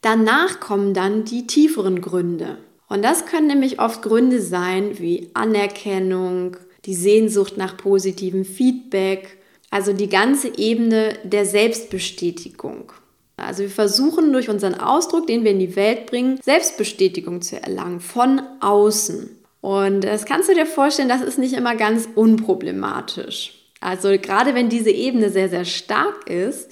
Danach 0.02 0.60
kommen 0.60 0.94
dann 0.94 1.24
die 1.24 1.48
tieferen 1.48 2.02
Gründe. 2.02 2.58
Und 2.90 3.04
das 3.04 3.26
können 3.26 3.48
nämlich 3.48 3.80
oft 3.80 4.02
Gründe 4.02 4.42
sein 4.42 5.00
wie 5.00 5.30
Anerkennung, 5.34 6.58
die 6.86 6.96
Sehnsucht 6.96 7.58
nach 7.58 7.78
positivem 7.78 8.46
Feedback, 8.46 9.38
also 9.70 9.94
die 9.94 10.10
ganze 10.10 10.58
Ebene 10.58 11.18
der 11.24 11.46
Selbstbestätigung. 11.46 12.92
Also 13.38 13.64
wir 13.64 13.70
versuchen 13.70 14.32
durch 14.34 14.50
unseren 14.50 14.76
Ausdruck, 14.76 15.28
den 15.28 15.44
wir 15.44 15.52
in 15.52 15.60
die 15.60 15.76
Welt 15.76 16.06
bringen, 16.06 16.40
Selbstbestätigung 16.44 17.42
zu 17.42 17.62
erlangen 17.62 18.00
von 18.00 18.42
außen. 18.60 19.30
Und 19.62 20.04
das 20.04 20.26
kannst 20.26 20.50
du 20.50 20.54
dir 20.54 20.66
vorstellen, 20.66 21.10
das 21.10 21.22
ist 21.22 21.38
nicht 21.38 21.54
immer 21.54 21.76
ganz 21.76 22.08
unproblematisch. 22.16 23.54
Also 23.80 24.10
gerade 24.10 24.54
wenn 24.54 24.70
diese 24.70 24.92
Ebene 24.92 25.30
sehr, 25.30 25.50
sehr 25.50 25.66
stark 25.66 26.30
ist, 26.30 26.72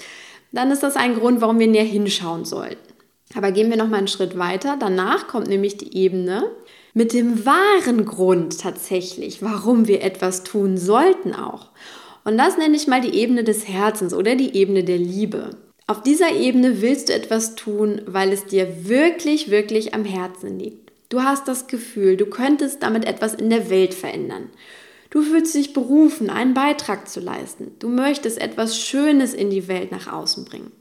dann 0.52 0.72
ist 0.72 0.84
das 0.84 0.96
ein 0.96 1.16
Grund, 1.16 1.42
warum 1.42 1.60
wir 1.60 1.68
näher 1.68 1.84
hinschauen 1.84 2.46
sollten. 2.46 2.78
Aber 3.36 3.52
gehen 3.52 3.70
wir 3.70 3.78
noch 3.78 3.88
mal 3.88 3.98
einen 3.98 4.08
Schritt 4.08 4.38
weiter. 4.38 4.78
Danach 4.80 5.28
kommt 5.28 5.48
nämlich 5.48 5.78
die 5.78 5.96
Ebene 5.96 6.50
mit 6.94 7.14
dem 7.14 7.46
wahren 7.46 8.06
Grund 8.06 8.60
tatsächlich, 8.60 9.42
warum 9.42 9.88
wir 9.88 10.02
etwas 10.02 10.44
tun 10.44 10.78
sollten 10.78 11.34
auch. 11.34 11.70
Und 12.24 12.38
das 12.38 12.58
nenne 12.58 12.76
ich 12.76 12.88
mal 12.88 13.02
die 13.02 13.16
Ebene 13.16 13.44
des 13.44 13.68
Herzens 13.68 14.14
oder 14.14 14.36
die 14.36 14.56
Ebene 14.56 14.84
der 14.84 14.98
Liebe. 14.98 15.58
Auf 15.88 16.04
dieser 16.04 16.34
Ebene 16.34 16.82
willst 16.82 17.10
du 17.10 17.14
etwas 17.14 17.56
tun, 17.56 18.02
weil 18.06 18.32
es 18.32 18.46
dir 18.46 18.88
wirklich, 18.88 19.50
wirklich 19.50 19.94
am 19.96 20.06
Herzen 20.06 20.60
liegt. 20.60 20.92
Du 21.10 21.22
hast 21.24 21.48
das 21.48 21.66
Gefühl, 21.66 22.18
du 22.18 22.28
könntest 22.28 22.84
damit 22.84 23.06
etwas 23.06 23.34
in 23.34 23.50
der 23.50 23.72
Welt 23.72 23.96
verändern. 23.96 24.50
Du 25.10 25.24
fühlst 25.24 25.56
dich 25.56 25.74
berufen, 25.74 26.30
einen 26.30 26.54
Beitrag 26.54 27.10
zu 27.10 27.20
leisten. 27.20 27.72
Du 27.80 27.90
möchtest 27.90 28.40
etwas 28.40 28.78
Schönes 28.78 29.34
in 29.34 29.50
die 29.50 29.68
Welt 29.68 29.92
nach 29.92 30.12
außen 30.12 30.46
bringen. 30.46 30.72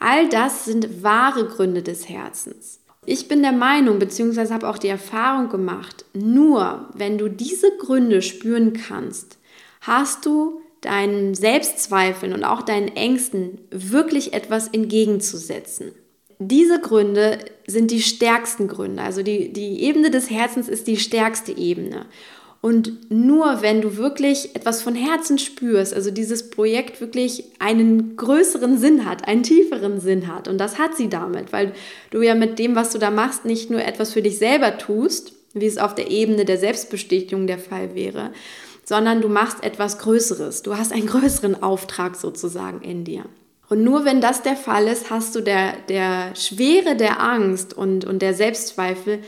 All 0.00 0.28
das 0.28 0.64
sind 0.64 1.02
wahre 1.02 1.46
Gründe 1.46 1.82
des 1.82 2.08
Herzens. 2.08 2.77
Ich 3.10 3.26
bin 3.26 3.40
der 3.40 3.52
Meinung, 3.52 3.98
beziehungsweise 3.98 4.52
habe 4.52 4.68
auch 4.68 4.76
die 4.76 4.88
Erfahrung 4.88 5.48
gemacht, 5.48 6.04
nur 6.12 6.90
wenn 6.92 7.16
du 7.16 7.30
diese 7.30 7.74
Gründe 7.78 8.20
spüren 8.20 8.74
kannst, 8.74 9.38
hast 9.80 10.26
du 10.26 10.60
deinen 10.82 11.34
Selbstzweifeln 11.34 12.34
und 12.34 12.44
auch 12.44 12.60
deinen 12.60 12.88
Ängsten 12.88 13.62
wirklich 13.70 14.34
etwas 14.34 14.68
entgegenzusetzen. 14.68 15.92
Diese 16.38 16.82
Gründe 16.82 17.38
sind 17.66 17.90
die 17.92 18.02
stärksten 18.02 18.68
Gründe. 18.68 19.02
Also 19.02 19.22
die, 19.22 19.54
die 19.54 19.84
Ebene 19.84 20.10
des 20.10 20.28
Herzens 20.28 20.68
ist 20.68 20.86
die 20.86 20.98
stärkste 20.98 21.56
Ebene. 21.56 22.04
Und 22.60 23.10
nur 23.10 23.62
wenn 23.62 23.80
du 23.80 23.96
wirklich 23.96 24.56
etwas 24.56 24.82
von 24.82 24.96
Herzen 24.96 25.38
spürst, 25.38 25.94
also 25.94 26.10
dieses 26.10 26.50
Projekt 26.50 27.00
wirklich 27.00 27.44
einen 27.60 28.16
größeren 28.16 28.78
Sinn 28.78 29.04
hat, 29.04 29.28
einen 29.28 29.44
tieferen 29.44 30.00
Sinn 30.00 30.26
hat, 30.26 30.48
und 30.48 30.58
das 30.58 30.78
hat 30.78 30.96
sie 30.96 31.08
damit, 31.08 31.52
weil 31.52 31.72
du 32.10 32.20
ja 32.20 32.34
mit 32.34 32.58
dem, 32.58 32.74
was 32.74 32.90
du 32.90 32.98
da 32.98 33.10
machst, 33.10 33.44
nicht 33.44 33.70
nur 33.70 33.84
etwas 33.84 34.12
für 34.12 34.22
dich 34.22 34.38
selber 34.38 34.76
tust, 34.76 35.34
wie 35.54 35.66
es 35.66 35.78
auf 35.78 35.94
der 35.94 36.10
Ebene 36.10 36.44
der 36.44 36.58
Selbstbestätigung 36.58 37.46
der 37.46 37.58
Fall 37.58 37.94
wäre, 37.94 38.32
sondern 38.84 39.20
du 39.20 39.28
machst 39.28 39.62
etwas 39.62 39.98
Größeres. 39.98 40.62
Du 40.62 40.76
hast 40.76 40.92
einen 40.92 41.06
größeren 41.06 41.62
Auftrag 41.62 42.16
sozusagen 42.16 42.80
in 42.80 43.04
dir. 43.04 43.24
Und 43.68 43.84
nur 43.84 44.04
wenn 44.04 44.20
das 44.20 44.42
der 44.42 44.56
Fall 44.56 44.88
ist, 44.88 45.10
hast 45.10 45.34
du 45.34 45.42
der, 45.42 45.74
der 45.88 46.34
Schwere 46.34 46.96
der 46.96 47.20
Angst 47.20 47.74
und, 47.74 48.04
und 48.04 48.20
der 48.20 48.34
Selbstzweifel 48.34 49.20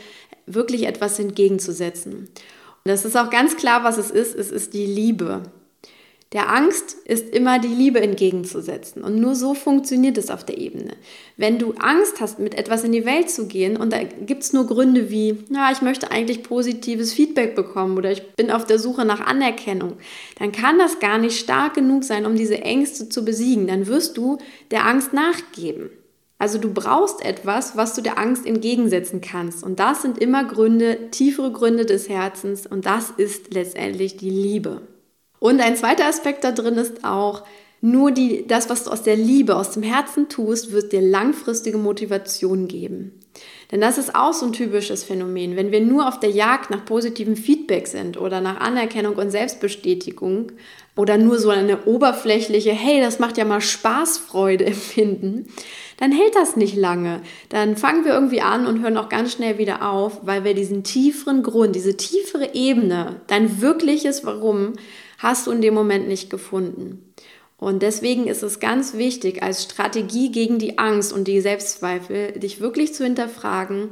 wirklich 0.47 0.87
etwas 0.87 1.19
entgegenzusetzen. 1.19 2.27
Das 2.83 3.05
ist 3.05 3.15
auch 3.15 3.29
ganz 3.29 3.57
klar, 3.57 3.83
was 3.83 3.97
es 3.97 4.11
ist. 4.11 4.35
Es 4.35 4.51
ist 4.51 4.73
die 4.73 4.85
Liebe. 4.85 5.43
Der 6.33 6.49
Angst 6.49 6.95
ist 7.03 7.35
immer 7.35 7.59
die 7.59 7.67
Liebe 7.67 7.99
entgegenzusetzen. 7.99 9.03
Und 9.03 9.19
nur 9.19 9.35
so 9.35 9.53
funktioniert 9.53 10.17
es 10.17 10.31
auf 10.31 10.45
der 10.45 10.57
Ebene. 10.57 10.93
Wenn 11.35 11.59
du 11.59 11.73
Angst 11.73 12.21
hast, 12.21 12.39
mit 12.39 12.55
etwas 12.55 12.85
in 12.85 12.93
die 12.93 13.05
Welt 13.05 13.29
zu 13.29 13.47
gehen, 13.47 13.75
und 13.75 13.91
da 13.91 14.01
gibt 14.03 14.43
es 14.43 14.53
nur 14.53 14.65
Gründe 14.65 15.09
wie, 15.09 15.39
ja, 15.49 15.71
ich 15.73 15.81
möchte 15.81 16.09
eigentlich 16.09 16.41
positives 16.41 17.11
Feedback 17.11 17.53
bekommen 17.53 17.97
oder 17.97 18.13
ich 18.13 18.35
bin 18.35 18.49
auf 18.49 18.65
der 18.65 18.79
Suche 18.79 19.03
nach 19.03 19.19
Anerkennung, 19.19 19.97
dann 20.39 20.53
kann 20.53 20.79
das 20.79 20.99
gar 20.99 21.17
nicht 21.17 21.37
stark 21.37 21.73
genug 21.73 22.05
sein, 22.05 22.25
um 22.25 22.35
diese 22.35 22.61
Ängste 22.61 23.09
zu 23.09 23.25
besiegen. 23.25 23.67
Dann 23.67 23.87
wirst 23.87 24.15
du 24.15 24.37
der 24.71 24.85
Angst 24.85 25.11
nachgeben. 25.11 25.89
Also 26.41 26.57
du 26.57 26.73
brauchst 26.73 27.23
etwas, 27.23 27.77
was 27.77 27.93
du 27.93 28.01
der 28.01 28.17
Angst 28.17 28.47
entgegensetzen 28.47 29.21
kannst. 29.21 29.63
Und 29.63 29.79
das 29.79 30.01
sind 30.01 30.17
immer 30.17 30.43
Gründe, 30.43 31.11
tiefere 31.11 31.51
Gründe 31.51 31.85
des 31.85 32.09
Herzens. 32.09 32.65
Und 32.65 32.87
das 32.87 33.11
ist 33.11 33.53
letztendlich 33.53 34.17
die 34.17 34.31
Liebe. 34.31 34.81
Und 35.37 35.61
ein 35.61 35.75
zweiter 35.75 36.07
Aspekt 36.07 36.43
da 36.43 36.51
drin 36.51 36.77
ist 36.77 37.05
auch, 37.05 37.43
nur 37.79 38.09
die, 38.09 38.47
das, 38.47 38.71
was 38.71 38.85
du 38.85 38.89
aus 38.89 39.03
der 39.03 39.17
Liebe, 39.17 39.55
aus 39.55 39.69
dem 39.69 39.83
Herzen 39.83 40.29
tust, 40.29 40.71
wird 40.71 40.93
dir 40.93 41.01
langfristige 41.01 41.77
Motivation 41.77 42.67
geben. 42.67 43.19
Denn 43.71 43.79
das 43.79 43.97
ist 43.97 44.15
auch 44.15 44.33
so 44.33 44.47
ein 44.47 44.53
typisches 44.53 45.03
Phänomen. 45.03 45.55
Wenn 45.55 45.71
wir 45.71 45.79
nur 45.79 46.07
auf 46.07 46.19
der 46.19 46.29
Jagd 46.29 46.69
nach 46.69 46.83
positivem 46.83 47.37
Feedback 47.37 47.87
sind 47.87 48.19
oder 48.19 48.41
nach 48.41 48.59
Anerkennung 48.59 49.15
und 49.15 49.31
Selbstbestätigung 49.31 50.51
oder 50.97 51.17
nur 51.17 51.39
so 51.39 51.49
eine 51.49 51.85
oberflächliche, 51.85 52.71
hey, 52.71 52.99
das 52.99 53.19
macht 53.19 53.37
ja 53.37 53.45
mal 53.45 53.61
Spaßfreude 53.61 54.65
empfinden, 54.67 55.47
dann 55.97 56.11
hält 56.11 56.35
das 56.35 56.57
nicht 56.57 56.75
lange. 56.75 57.21
Dann 57.47 57.77
fangen 57.77 58.03
wir 58.03 58.13
irgendwie 58.13 58.41
an 58.41 58.65
und 58.65 58.81
hören 58.81 58.97
auch 58.97 59.07
ganz 59.07 59.33
schnell 59.33 59.57
wieder 59.57 59.89
auf, 59.89 60.19
weil 60.23 60.43
wir 60.43 60.53
diesen 60.53 60.83
tieferen 60.83 61.41
Grund, 61.41 61.75
diese 61.75 61.95
tiefere 61.95 62.53
Ebene, 62.53 63.21
dein 63.27 63.61
wirkliches 63.61 64.25
Warum, 64.25 64.73
hast 65.19 65.47
du 65.47 65.51
in 65.51 65.61
dem 65.61 65.73
Moment 65.73 66.07
nicht 66.07 66.29
gefunden. 66.29 67.13
Und 67.61 67.83
deswegen 67.83 68.25
ist 68.25 68.41
es 68.41 68.59
ganz 68.59 68.95
wichtig, 68.95 69.43
als 69.43 69.61
Strategie 69.61 70.31
gegen 70.31 70.57
die 70.57 70.79
Angst 70.79 71.13
und 71.13 71.27
die 71.27 71.41
Selbstzweifel, 71.41 72.31
dich 72.31 72.59
wirklich 72.59 72.95
zu 72.95 73.03
hinterfragen, 73.03 73.89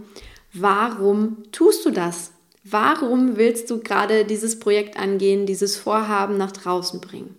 warum 0.51 1.43
tust 1.51 1.85
du 1.85 1.91
das? 1.91 2.31
Warum 2.63 3.37
willst 3.37 3.69
du 3.69 3.77
gerade 3.79 4.25
dieses 4.25 4.57
Projekt 4.57 4.97
angehen, 4.97 5.45
dieses 5.45 5.77
Vorhaben 5.77 6.35
nach 6.35 6.51
draußen 6.51 6.99
bringen? 6.99 7.37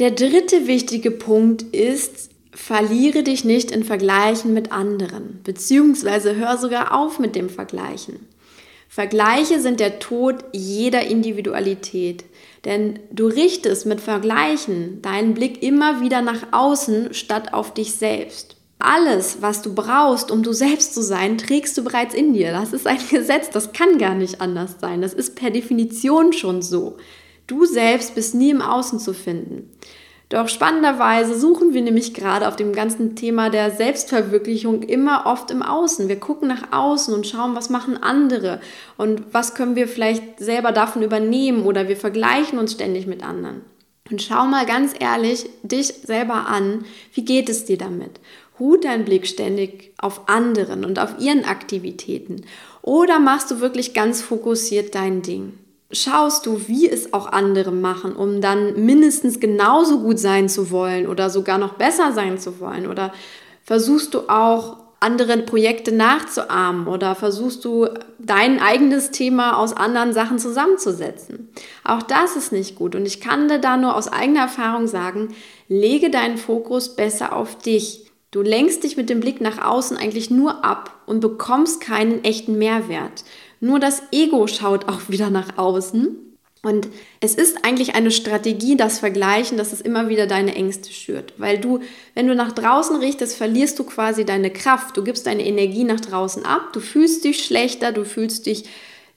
Der 0.00 0.10
dritte 0.10 0.66
wichtige 0.66 1.12
Punkt 1.12 1.62
ist, 1.62 2.30
verliere 2.52 3.22
dich 3.22 3.44
nicht 3.44 3.70
in 3.70 3.84
Vergleichen 3.84 4.52
mit 4.52 4.72
anderen, 4.72 5.42
beziehungsweise 5.44 6.34
hör 6.34 6.58
sogar 6.58 6.92
auf 6.92 7.20
mit 7.20 7.36
dem 7.36 7.48
Vergleichen. 7.48 8.26
Vergleiche 8.88 9.60
sind 9.60 9.78
der 9.78 10.00
Tod 10.00 10.44
jeder 10.52 11.06
Individualität. 11.06 12.24
Denn 12.64 13.00
du 13.10 13.26
richtest 13.26 13.86
mit 13.86 14.00
Vergleichen 14.00 15.02
deinen 15.02 15.34
Blick 15.34 15.62
immer 15.62 16.00
wieder 16.00 16.22
nach 16.22 16.52
außen 16.52 17.12
statt 17.12 17.54
auf 17.54 17.74
dich 17.74 17.94
selbst. 17.94 18.56
Alles, 18.78 19.38
was 19.40 19.62
du 19.62 19.74
brauchst, 19.74 20.30
um 20.30 20.42
du 20.42 20.52
selbst 20.52 20.94
zu 20.94 21.02
sein, 21.02 21.38
trägst 21.38 21.76
du 21.78 21.84
bereits 21.84 22.14
in 22.14 22.32
dir. 22.32 22.52
Das 22.52 22.72
ist 22.72 22.86
ein 22.86 22.98
Gesetz, 23.10 23.50
das 23.50 23.72
kann 23.72 23.98
gar 23.98 24.14
nicht 24.14 24.40
anders 24.40 24.76
sein. 24.80 25.02
Das 25.02 25.14
ist 25.14 25.36
per 25.36 25.50
Definition 25.50 26.32
schon 26.32 26.62
so. 26.62 26.96
Du 27.46 27.64
selbst 27.64 28.14
bist 28.14 28.34
nie 28.34 28.50
im 28.50 28.62
Außen 28.62 28.98
zu 28.98 29.12
finden. 29.12 29.70
Doch 30.32 30.48
spannenderweise 30.48 31.38
suchen 31.38 31.74
wir 31.74 31.82
nämlich 31.82 32.14
gerade 32.14 32.48
auf 32.48 32.56
dem 32.56 32.72
ganzen 32.72 33.16
Thema 33.16 33.50
der 33.50 33.70
Selbstverwirklichung 33.70 34.82
immer 34.82 35.26
oft 35.26 35.50
im 35.50 35.62
Außen. 35.62 36.08
Wir 36.08 36.18
gucken 36.18 36.48
nach 36.48 36.72
außen 36.72 37.12
und 37.12 37.26
schauen, 37.26 37.54
was 37.54 37.68
machen 37.68 38.02
andere 38.02 38.58
und 38.96 39.24
was 39.32 39.54
können 39.54 39.76
wir 39.76 39.86
vielleicht 39.86 40.38
selber 40.38 40.72
davon 40.72 41.02
übernehmen 41.02 41.66
oder 41.66 41.86
wir 41.86 41.98
vergleichen 41.98 42.58
uns 42.58 42.72
ständig 42.72 43.06
mit 43.06 43.22
anderen. 43.22 43.60
Und 44.10 44.22
schau 44.22 44.46
mal 44.46 44.64
ganz 44.64 44.94
ehrlich 44.98 45.50
dich 45.62 45.88
selber 45.88 46.46
an, 46.46 46.86
wie 47.12 47.26
geht 47.26 47.50
es 47.50 47.66
dir 47.66 47.76
damit? 47.76 48.12
Hut 48.58 48.86
deinen 48.86 49.04
Blick 49.04 49.26
ständig 49.26 49.92
auf 49.98 50.30
anderen 50.30 50.86
und 50.86 50.98
auf 50.98 51.16
ihren 51.18 51.44
Aktivitäten 51.44 52.46
oder 52.80 53.18
machst 53.18 53.50
du 53.50 53.60
wirklich 53.60 53.92
ganz 53.92 54.22
fokussiert 54.22 54.94
dein 54.94 55.20
Ding? 55.20 55.58
Schaust 55.92 56.46
du, 56.46 56.68
wie 56.68 56.88
es 56.88 57.12
auch 57.12 57.26
andere 57.26 57.70
machen, 57.70 58.16
um 58.16 58.40
dann 58.40 58.84
mindestens 58.84 59.40
genauso 59.40 60.00
gut 60.00 60.18
sein 60.18 60.48
zu 60.48 60.70
wollen 60.70 61.06
oder 61.06 61.30
sogar 61.30 61.58
noch 61.58 61.74
besser 61.74 62.12
sein 62.12 62.38
zu 62.38 62.60
wollen? 62.60 62.86
Oder 62.86 63.12
versuchst 63.62 64.14
du 64.14 64.28
auch 64.28 64.78
andere 65.02 65.38
Projekte 65.38 65.90
nachzuahmen 65.90 66.86
oder 66.86 67.16
versuchst 67.16 67.64
du 67.64 67.88
dein 68.20 68.60
eigenes 68.60 69.10
Thema 69.10 69.58
aus 69.58 69.72
anderen 69.72 70.12
Sachen 70.12 70.38
zusammenzusetzen. 70.38 71.50
Auch 71.82 72.02
das 72.02 72.36
ist 72.36 72.52
nicht 72.52 72.76
gut 72.76 72.94
und 72.94 73.04
ich 73.04 73.20
kann 73.20 73.48
dir 73.48 73.58
da 73.58 73.76
nur 73.76 73.96
aus 73.96 74.06
eigener 74.06 74.42
Erfahrung 74.42 74.86
sagen, 74.86 75.34
lege 75.66 76.08
deinen 76.08 76.38
Fokus 76.38 76.94
besser 76.94 77.34
auf 77.34 77.58
dich. 77.58 78.06
Du 78.30 78.42
lenkst 78.42 78.84
dich 78.84 78.96
mit 78.96 79.10
dem 79.10 79.20
Blick 79.20 79.40
nach 79.40 79.62
außen 79.62 79.96
eigentlich 79.96 80.30
nur 80.30 80.64
ab 80.64 80.94
und 81.04 81.20
bekommst 81.20 81.80
keinen 81.80 82.22
echten 82.22 82.56
Mehrwert. 82.56 83.24
Nur 83.62 83.78
das 83.78 84.02
Ego 84.10 84.48
schaut 84.48 84.88
auch 84.88 85.02
wieder 85.08 85.30
nach 85.30 85.56
außen 85.56 86.16
und 86.64 86.88
es 87.20 87.36
ist 87.36 87.64
eigentlich 87.64 87.94
eine 87.94 88.10
Strategie, 88.10 88.76
das 88.76 88.98
Vergleichen, 88.98 89.56
dass 89.56 89.72
es 89.72 89.80
immer 89.80 90.08
wieder 90.08 90.26
deine 90.26 90.56
Ängste 90.56 90.92
schürt. 90.92 91.34
Weil 91.36 91.58
du, 91.58 91.78
wenn 92.14 92.26
du 92.26 92.34
nach 92.34 92.50
draußen 92.50 92.96
richtest, 92.96 93.36
verlierst 93.36 93.78
du 93.78 93.84
quasi 93.84 94.24
deine 94.24 94.50
Kraft. 94.50 94.96
Du 94.96 95.04
gibst 95.04 95.28
deine 95.28 95.46
Energie 95.46 95.84
nach 95.84 96.00
draußen 96.00 96.44
ab. 96.44 96.72
Du 96.72 96.80
fühlst 96.80 97.22
dich 97.22 97.44
schlechter, 97.44 97.92
du 97.92 98.04
fühlst 98.04 98.46
dich 98.46 98.64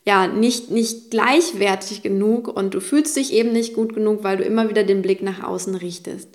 ja 0.06 0.28
nicht, 0.28 0.70
nicht 0.70 1.10
gleichwertig 1.10 2.04
genug 2.04 2.48
und 2.48 2.76
du 2.76 2.82
fühlst 2.82 3.16
dich 3.16 3.34
eben 3.34 3.52
nicht 3.52 3.74
gut 3.74 3.96
genug, 3.96 4.24
weil 4.24 4.38
du 4.38 4.44
immer 4.44 4.70
wieder 4.70 4.84
den 4.84 5.02
Blick 5.02 5.24
nach 5.24 5.42
außen 5.42 5.74
richtest. 5.74 6.30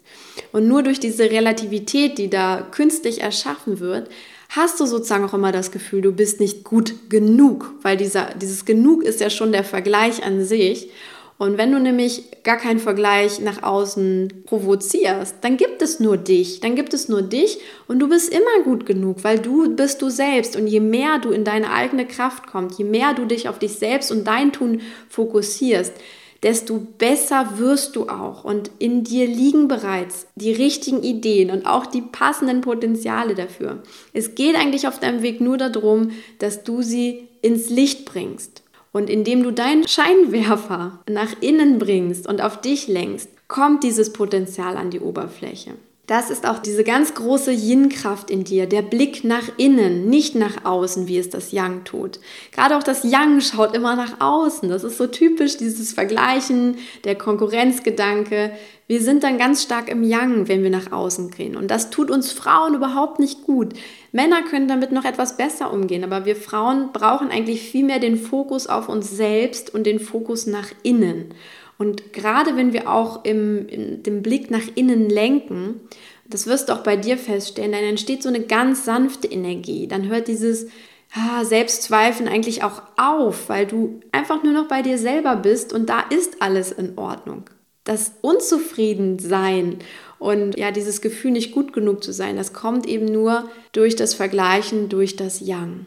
Und 0.50 0.66
nur 0.66 0.82
durch 0.82 0.98
diese 0.98 1.30
Relativität, 1.30 2.18
die 2.18 2.28
da 2.28 2.66
künstlich 2.72 3.20
erschaffen 3.20 3.78
wird, 3.78 4.08
hast 4.50 4.80
du 4.80 4.87
sozusagen 4.87 5.25
auch 5.25 5.35
immer 5.35 5.52
das 5.52 5.71
Gefühl, 5.71 6.02
du 6.02 6.12
bist 6.12 6.40
nicht 6.40 6.64
gut 6.64 7.09
genug, 7.09 7.73
weil 7.83 7.97
dieser, 7.97 8.35
dieses 8.35 8.64
Genug 8.64 9.02
ist 9.04 9.21
ja 9.21 9.30
schon 9.30 9.52
der 9.52 9.64
Vergleich 9.64 10.25
an 10.25 10.45
sich. 10.45 10.90
Und 11.38 11.57
wenn 11.57 11.73
du 11.73 11.78
nämlich 11.78 12.25
gar 12.42 12.59
keinen 12.59 12.80
Vergleich 12.80 13.40
nach 13.40 13.62
außen 13.62 14.42
provozierst, 14.45 15.37
dann 15.40 15.57
gibt 15.57 15.80
es 15.80 15.99
nur 15.99 16.19
dich, 16.19 16.61
dann 16.61 16.75
gibt 16.75 16.92
es 16.92 17.09
nur 17.09 17.23
dich 17.23 17.61
und 17.88 17.99
du 18.00 18.09
bist 18.09 18.30
immer 18.30 18.64
gut 18.64 18.85
genug, 18.85 19.25
weil 19.25 19.38
du 19.38 19.75
bist 19.75 20.02
du 20.02 20.11
selbst. 20.11 20.57
Und 20.57 20.66
je 20.66 20.80
mehr 20.80 21.19
du 21.19 21.30
in 21.30 21.45
deine 21.45 21.73
eigene 21.73 22.07
Kraft 22.07 22.47
kommst, 22.47 22.78
je 22.78 22.85
mehr 22.85 23.14
du 23.14 23.25
dich 23.25 23.49
auf 23.49 23.59
dich 23.59 23.73
selbst 23.75 24.11
und 24.11 24.26
dein 24.26 24.52
Tun 24.52 24.83
fokussierst, 25.09 25.95
desto 26.42 26.78
besser 26.78 27.59
wirst 27.59 27.97
du 27.97 28.09
auch. 28.09 28.44
Und 28.44 28.70
in 28.78 29.04
dir 29.04 29.26
liegen 29.26 29.68
bereits 29.68 30.26
die 30.37 30.52
richtigen 30.52 31.02
Ideen 31.02 31.50
und 31.50 31.66
auch 31.66 31.87
die 31.87 32.02
passenden 32.02 32.61
Potenziale 32.61 33.35
dafür. 33.35 33.82
Es 34.12 34.35
geht 34.35 34.56
eigentlich 34.56 34.88
auf 34.88 34.99
deinem 34.99 35.23
Weg 35.23 35.40
nur 35.40 35.59
darum, 35.59 36.12
dass 36.38 36.64
du 36.64 36.82
sie 36.82 37.28
ins 37.42 37.70
Licht 37.70 38.04
bringst. 38.04 38.62
Und 38.92 39.09
indem 39.09 39.42
du 39.42 39.52
deinen 39.52 39.87
Scheinwerfer 39.87 41.00
nach 41.09 41.40
innen 41.40 41.78
bringst 41.78 42.26
und 42.26 42.42
auf 42.42 42.61
dich 42.61 42.88
lenkst, 42.88 43.28
kommt 43.47 43.85
dieses 43.85 44.12
Potenzial 44.12 44.76
an 44.76 44.90
die 44.90 45.00
Oberfläche. 45.00 45.75
Das 46.10 46.28
ist 46.28 46.44
auch 46.44 46.58
diese 46.58 46.82
ganz 46.82 47.14
große 47.14 47.52
Yin-Kraft 47.52 48.32
in 48.32 48.42
dir, 48.42 48.66
der 48.66 48.82
Blick 48.82 49.22
nach 49.22 49.44
innen, 49.58 50.08
nicht 50.08 50.34
nach 50.34 50.64
außen, 50.64 51.06
wie 51.06 51.18
es 51.18 51.30
das 51.30 51.52
Yang 51.52 51.84
tut. 51.84 52.18
Gerade 52.50 52.76
auch 52.76 52.82
das 52.82 53.04
Yang 53.04 53.40
schaut 53.42 53.76
immer 53.76 53.94
nach 53.94 54.20
außen. 54.20 54.68
Das 54.68 54.82
ist 54.82 54.98
so 54.98 55.06
typisch, 55.06 55.56
dieses 55.56 55.92
Vergleichen, 55.92 56.78
der 57.04 57.14
Konkurrenzgedanke. 57.14 58.50
Wir 58.88 59.00
sind 59.00 59.22
dann 59.22 59.38
ganz 59.38 59.62
stark 59.62 59.88
im 59.88 60.02
Yang, 60.02 60.48
wenn 60.48 60.64
wir 60.64 60.70
nach 60.70 60.90
außen 60.90 61.30
gehen. 61.30 61.54
Und 61.54 61.70
das 61.70 61.90
tut 61.90 62.10
uns 62.10 62.32
Frauen 62.32 62.74
überhaupt 62.74 63.20
nicht 63.20 63.44
gut. 63.44 63.74
Männer 64.10 64.42
können 64.42 64.66
damit 64.66 64.90
noch 64.90 65.04
etwas 65.04 65.36
besser 65.36 65.72
umgehen, 65.72 66.02
aber 66.02 66.24
wir 66.24 66.34
Frauen 66.34 66.90
brauchen 66.92 67.30
eigentlich 67.30 67.62
viel 67.62 67.84
mehr 67.84 68.00
den 68.00 68.16
Fokus 68.16 68.66
auf 68.66 68.88
uns 68.88 69.16
selbst 69.16 69.72
und 69.72 69.84
den 69.86 70.00
Fokus 70.00 70.48
nach 70.48 70.72
innen. 70.82 71.32
Und 71.80 72.12
gerade 72.12 72.56
wenn 72.56 72.75
wir 72.75 72.90
auch 72.90 73.25
im, 73.25 73.66
im, 73.66 74.02
den 74.02 74.20
Blick 74.20 74.50
nach 74.50 74.64
innen 74.75 75.08
lenken, 75.08 75.80
das 76.28 76.46
wirst 76.46 76.68
du 76.68 76.75
auch 76.75 76.82
bei 76.82 76.94
dir 76.94 77.16
feststellen, 77.16 77.72
dann 77.72 77.84
entsteht 77.84 78.22
so 78.22 78.28
eine 78.28 78.42
ganz 78.42 78.84
sanfte 78.84 79.28
Energie. 79.28 79.88
Dann 79.88 80.06
hört 80.06 80.28
dieses 80.28 80.66
ah, 81.14 81.42
Selbstzweifeln 81.42 82.28
eigentlich 82.28 82.62
auch 82.64 82.82
auf, 82.99 83.49
weil 83.49 83.64
du 83.64 84.00
einfach 84.12 84.42
nur 84.42 84.52
noch 84.52 84.68
bei 84.68 84.82
dir 84.82 84.99
selber 84.99 85.37
bist 85.37 85.72
und 85.72 85.88
da 85.88 86.00
ist 86.00 86.42
alles 86.42 86.70
in 86.70 86.99
Ordnung. 86.99 87.44
Das 87.84 88.12
Unzufriedensein 88.21 89.78
und 90.19 90.58
ja, 90.58 90.73
dieses 90.73 91.00
Gefühl, 91.00 91.30
nicht 91.30 91.50
gut 91.50 91.73
genug 91.73 92.04
zu 92.04 92.12
sein, 92.12 92.36
das 92.36 92.52
kommt 92.52 92.84
eben 92.84 93.06
nur 93.06 93.49
durch 93.73 93.97
das 93.97 94.12
Vergleichen, 94.12 94.90
durch 94.90 95.16
das 95.16 95.40
Yang. 95.40 95.86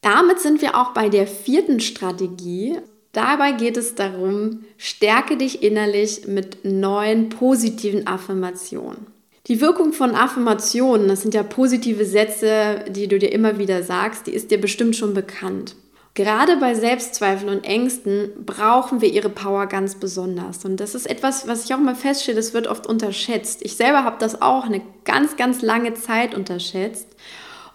Damit 0.00 0.40
sind 0.40 0.60
wir 0.60 0.76
auch 0.76 0.92
bei 0.92 1.08
der 1.08 1.28
vierten 1.28 1.78
Strategie 1.78 2.78
Dabei 3.12 3.52
geht 3.52 3.76
es 3.76 3.94
darum, 3.94 4.64
stärke 4.76 5.36
dich 5.36 5.62
innerlich 5.62 6.28
mit 6.28 6.64
neuen 6.64 7.28
positiven 7.28 8.06
Affirmationen. 8.06 9.06
Die 9.46 9.60
Wirkung 9.60 9.92
von 9.92 10.14
Affirmationen, 10.14 11.08
das 11.08 11.22
sind 11.22 11.34
ja 11.34 11.42
positive 11.42 12.04
Sätze, 12.04 12.84
die 12.88 13.08
du 13.08 13.18
dir 13.18 13.32
immer 13.32 13.58
wieder 13.58 13.82
sagst, 13.82 14.26
die 14.26 14.32
ist 14.32 14.50
dir 14.50 14.60
bestimmt 14.60 14.94
schon 14.94 15.14
bekannt. 15.14 15.74
Gerade 16.14 16.56
bei 16.56 16.74
Selbstzweifeln 16.74 17.56
und 17.56 17.64
Ängsten 17.64 18.30
brauchen 18.44 19.00
wir 19.00 19.10
ihre 19.10 19.28
Power 19.28 19.66
ganz 19.66 19.94
besonders. 19.94 20.64
Und 20.64 20.78
das 20.78 20.94
ist 20.94 21.06
etwas, 21.08 21.48
was 21.48 21.64
ich 21.64 21.74
auch 21.74 21.78
mal 21.78 21.94
feststelle, 21.94 22.36
das 22.36 22.52
wird 22.52 22.66
oft 22.66 22.86
unterschätzt. 22.86 23.60
Ich 23.62 23.76
selber 23.76 24.04
habe 24.04 24.16
das 24.18 24.42
auch 24.42 24.64
eine 24.64 24.82
ganz, 25.04 25.36
ganz 25.36 25.62
lange 25.62 25.94
Zeit 25.94 26.34
unterschätzt. 26.34 27.08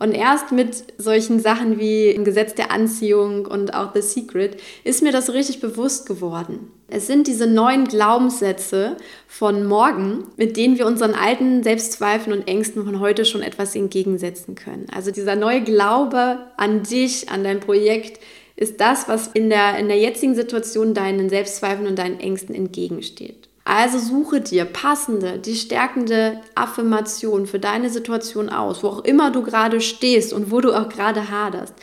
Und 0.05 0.11
erst 0.11 0.51
mit 0.51 0.83
solchen 0.99 1.39
Sachen 1.39 1.79
wie 1.79 2.09
im 2.11 2.25
Gesetz 2.25 2.53
der 2.53 2.69
Anziehung 2.69 3.47
und 3.47 3.73
auch 3.73 3.91
The 3.95 4.03
Secret 4.03 4.61
ist 4.83 5.01
mir 5.01 5.11
das 5.11 5.33
richtig 5.33 5.61
bewusst 5.61 6.05
geworden. 6.05 6.71
Es 6.87 7.07
sind 7.07 7.25
diese 7.25 7.47
neuen 7.47 7.85
Glaubenssätze 7.85 8.97
von 9.27 9.65
morgen, 9.65 10.25
mit 10.37 10.57
denen 10.57 10.77
wir 10.77 10.85
unseren 10.85 11.15
alten 11.15 11.63
Selbstzweifeln 11.63 12.37
und 12.37 12.47
Ängsten 12.47 12.85
von 12.85 12.99
heute 12.99 13.25
schon 13.25 13.41
etwas 13.41 13.75
entgegensetzen 13.75 14.53
können. 14.53 14.85
Also 14.93 15.09
dieser 15.09 15.35
neue 15.35 15.63
Glaube 15.63 16.37
an 16.55 16.83
dich, 16.83 17.29
an 17.29 17.43
dein 17.43 17.59
Projekt, 17.59 18.19
ist 18.55 18.79
das, 18.79 19.07
was 19.07 19.29
in 19.29 19.49
der, 19.49 19.79
in 19.79 19.87
der 19.87 19.97
jetzigen 19.97 20.35
Situation 20.35 20.93
deinen 20.93 21.29
Selbstzweifeln 21.29 21.87
und 21.87 21.97
deinen 21.97 22.19
Ängsten 22.19 22.53
entgegensteht. 22.53 23.44
Also 23.67 23.97
suche 23.97 24.41
dir 24.41 24.63
passende, 24.63 25.39
die 25.39 25.55
stärkende 25.55 26.39
Affirmation 26.53 27.47
für 27.47 27.57
deine 27.57 27.89
Situation 27.89 28.49
aus, 28.49 28.83
wo 28.83 28.89
auch 28.89 29.03
immer 29.03 29.31
du 29.31 29.41
gerade 29.41 29.81
stehst 29.81 30.33
und 30.33 30.51
wo 30.51 30.61
du 30.61 30.71
auch 30.71 30.87
gerade 30.87 31.31
haderst. 31.31 31.73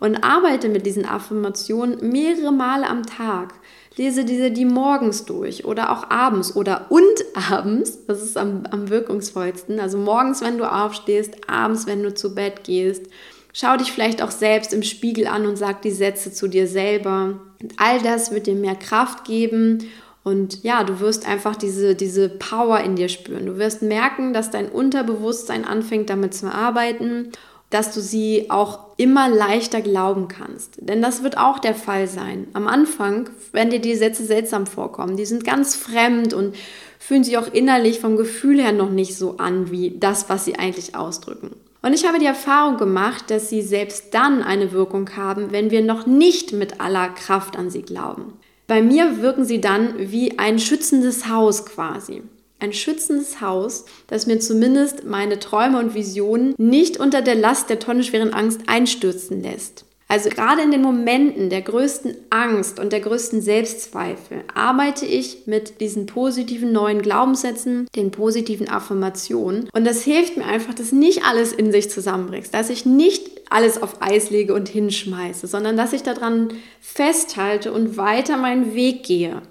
Und 0.00 0.22
arbeite 0.22 0.68
mit 0.68 0.84
diesen 0.84 1.06
Affirmationen 1.06 2.10
mehrere 2.10 2.52
Male 2.52 2.86
am 2.86 3.04
Tag. 3.04 3.54
Lese 3.96 4.24
diese 4.24 4.50
die 4.50 4.66
morgens 4.66 5.24
durch 5.24 5.64
oder 5.64 5.90
auch 5.90 6.10
abends 6.10 6.54
oder 6.54 6.86
und 6.90 7.04
abends. 7.50 8.06
Das 8.06 8.22
ist 8.22 8.36
am, 8.36 8.64
am 8.70 8.90
wirkungsvollsten. 8.90 9.80
Also 9.80 9.96
morgens, 9.96 10.42
wenn 10.42 10.58
du 10.58 10.70
aufstehst, 10.70 11.48
abends, 11.48 11.86
wenn 11.86 12.02
du 12.02 12.14
zu 12.14 12.34
Bett 12.34 12.64
gehst. 12.64 13.06
Schau 13.52 13.76
dich 13.76 13.92
vielleicht 13.92 14.22
auch 14.22 14.30
selbst 14.30 14.72
im 14.72 14.82
Spiegel 14.82 15.26
an 15.26 15.46
und 15.46 15.56
sag 15.56 15.82
die 15.82 15.90
Sätze 15.90 16.32
zu 16.32 16.48
dir 16.48 16.66
selber. 16.66 17.40
Und 17.60 17.72
all 17.78 18.00
das 18.00 18.30
wird 18.30 18.46
dir 18.46 18.54
mehr 18.54 18.76
Kraft 18.76 19.24
geben 19.24 19.90
und 20.22 20.62
ja, 20.62 20.84
du 20.84 21.00
wirst 21.00 21.26
einfach 21.26 21.56
diese, 21.56 21.94
diese 21.94 22.28
Power 22.28 22.80
in 22.80 22.94
dir 22.94 23.08
spüren. 23.08 23.46
Du 23.46 23.56
wirst 23.56 23.80
merken, 23.80 24.32
dass 24.34 24.50
dein 24.50 24.68
Unterbewusstsein 24.68 25.64
anfängt 25.64 26.10
damit 26.10 26.34
zu 26.34 26.52
arbeiten, 26.52 27.32
dass 27.70 27.94
du 27.94 28.00
sie 28.00 28.50
auch 28.50 28.80
immer 28.96 29.28
leichter 29.28 29.80
glauben 29.80 30.28
kannst. 30.28 30.74
Denn 30.80 31.00
das 31.00 31.22
wird 31.22 31.38
auch 31.38 31.58
der 31.58 31.74
Fall 31.74 32.06
sein. 32.08 32.48
Am 32.52 32.66
Anfang, 32.66 33.30
wenn 33.52 33.70
dir 33.70 33.80
die 33.80 33.94
Sätze 33.94 34.24
seltsam 34.24 34.66
vorkommen, 34.66 35.16
die 35.16 35.24
sind 35.24 35.44
ganz 35.44 35.76
fremd 35.76 36.34
und 36.34 36.54
fühlen 36.98 37.24
sich 37.24 37.38
auch 37.38 37.52
innerlich 37.52 38.00
vom 38.00 38.16
Gefühl 38.16 38.60
her 38.60 38.72
noch 38.72 38.90
nicht 38.90 39.16
so 39.16 39.38
an 39.38 39.70
wie 39.70 39.96
das, 39.98 40.28
was 40.28 40.44
sie 40.44 40.58
eigentlich 40.58 40.96
ausdrücken. 40.96 41.52
Und 41.82 41.94
ich 41.94 42.06
habe 42.06 42.18
die 42.18 42.26
Erfahrung 42.26 42.76
gemacht, 42.76 43.30
dass 43.30 43.48
sie 43.48 43.62
selbst 43.62 44.12
dann 44.12 44.42
eine 44.42 44.72
Wirkung 44.72 45.16
haben, 45.16 45.50
wenn 45.50 45.70
wir 45.70 45.82
noch 45.82 46.06
nicht 46.06 46.52
mit 46.52 46.80
aller 46.80 47.08
Kraft 47.08 47.56
an 47.56 47.70
sie 47.70 47.82
glauben. 47.82 48.34
Bei 48.70 48.82
mir 48.82 49.20
wirken 49.20 49.44
sie 49.44 49.60
dann 49.60 49.94
wie 49.98 50.38
ein 50.38 50.60
schützendes 50.60 51.28
Haus 51.28 51.66
quasi. 51.66 52.22
Ein 52.60 52.72
schützendes 52.72 53.40
Haus, 53.40 53.84
das 54.06 54.28
mir 54.28 54.38
zumindest 54.38 55.02
meine 55.02 55.40
Träume 55.40 55.80
und 55.80 55.94
Visionen 55.94 56.54
nicht 56.56 56.96
unter 56.96 57.20
der 57.20 57.34
Last 57.34 57.68
der 57.68 57.80
tonnenschweren 57.80 58.32
Angst 58.32 58.60
einstürzen 58.68 59.42
lässt. 59.42 59.86
Also 60.10 60.28
gerade 60.28 60.62
in 60.62 60.72
den 60.72 60.82
Momenten 60.82 61.50
der 61.50 61.62
größten 61.62 62.16
Angst 62.30 62.80
und 62.80 62.92
der 62.92 62.98
größten 62.98 63.40
Selbstzweifel 63.40 64.42
arbeite 64.52 65.06
ich 65.06 65.46
mit 65.46 65.80
diesen 65.80 66.06
positiven 66.06 66.72
neuen 66.72 67.00
Glaubenssätzen, 67.00 67.86
den 67.94 68.10
positiven 68.10 68.68
Affirmationen. 68.68 69.68
Und 69.72 69.86
das 69.86 70.02
hilft 70.02 70.36
mir 70.36 70.46
einfach, 70.46 70.74
dass 70.74 70.90
nicht 70.90 71.24
alles 71.24 71.52
in 71.52 71.70
sich 71.70 71.92
zusammenbricht, 71.92 72.52
dass 72.52 72.70
ich 72.70 72.84
nicht 72.84 73.30
alles 73.50 73.80
auf 73.80 74.02
Eis 74.02 74.30
lege 74.30 74.52
und 74.52 74.68
hinschmeiße, 74.68 75.46
sondern 75.46 75.76
dass 75.76 75.92
ich 75.92 76.02
daran 76.02 76.54
festhalte 76.80 77.72
und 77.72 77.96
weiter 77.96 78.36
meinen 78.36 78.74
Weg 78.74 79.04
gehe. 79.04 79.42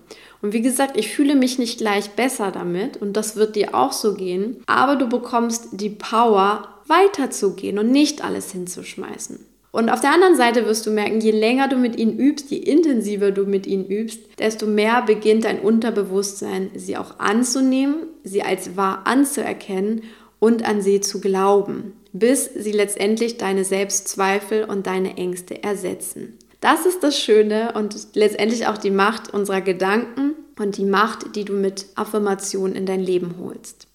Und 0.41 0.51
wie 0.51 0.61
gesagt, 0.61 0.97
ich 0.97 1.07
fühle 1.07 1.35
mich 1.35 1.57
nicht 1.57 1.77
gleich 1.77 2.09
besser 2.09 2.51
damit 2.51 2.97
und 2.97 3.13
das 3.13 3.37
wird 3.37 3.55
dir 3.55 3.75
auch 3.75 3.93
so 3.93 4.13
gehen, 4.13 4.61
aber 4.65 4.97
du 4.97 5.07
bekommst 5.07 5.69
die 5.71 5.89
Power, 5.89 6.67
weiterzugehen 6.87 7.79
und 7.79 7.91
nicht 7.91 8.25
alles 8.25 8.51
hinzuschmeißen. 8.51 9.48
Und 9.71 9.89
auf 9.89 10.01
der 10.01 10.13
anderen 10.13 10.35
Seite 10.35 10.65
wirst 10.65 10.87
du 10.87 10.91
merken, 10.91 11.19
je 11.19 11.31
länger 11.31 11.67
du 11.67 11.77
mit 11.77 11.97
ihnen 11.97 12.17
übst, 12.17 12.49
je 12.49 12.57
intensiver 12.57 13.31
du 13.31 13.45
mit 13.45 13.67
ihnen 13.67 13.85
übst, 13.85 14.19
desto 14.39 14.65
mehr 14.65 15.03
beginnt 15.03 15.45
dein 15.45 15.59
Unterbewusstsein, 15.59 16.71
sie 16.75 16.97
auch 16.97 17.19
anzunehmen, 17.19 18.07
sie 18.23 18.41
als 18.41 18.75
wahr 18.75 19.01
anzuerkennen 19.05 20.03
und 20.39 20.67
an 20.67 20.81
sie 20.81 21.01
zu 21.01 21.21
glauben. 21.21 21.93
bis 22.11 22.49
sie 22.55 22.71
letztendlich 22.71 23.37
deine 23.37 23.63
Selbstzweifel 23.63 24.63
und 24.63 24.87
deine 24.87 25.17
Ängste 25.17 25.63
ersetzen. 25.63 26.37
Das 26.61 26.85
ist 26.85 27.03
das 27.03 27.19
Schöne 27.19 27.73
und 27.73 27.95
letztendlich 28.15 28.67
auch 28.67 28.77
die 28.77 28.91
Macht 28.91 29.33
unserer 29.33 29.61
Gedanken 29.61 30.33
und 30.57 30.77
die 30.77 30.85
Macht, 30.85 31.35
die 31.35 31.45
du 31.45 31.53
mit 31.53 31.85
Affirmation 31.95 32.73
in 32.73 32.85
dein 32.85 32.99
Leben 32.99 33.35
holst. 33.39 33.88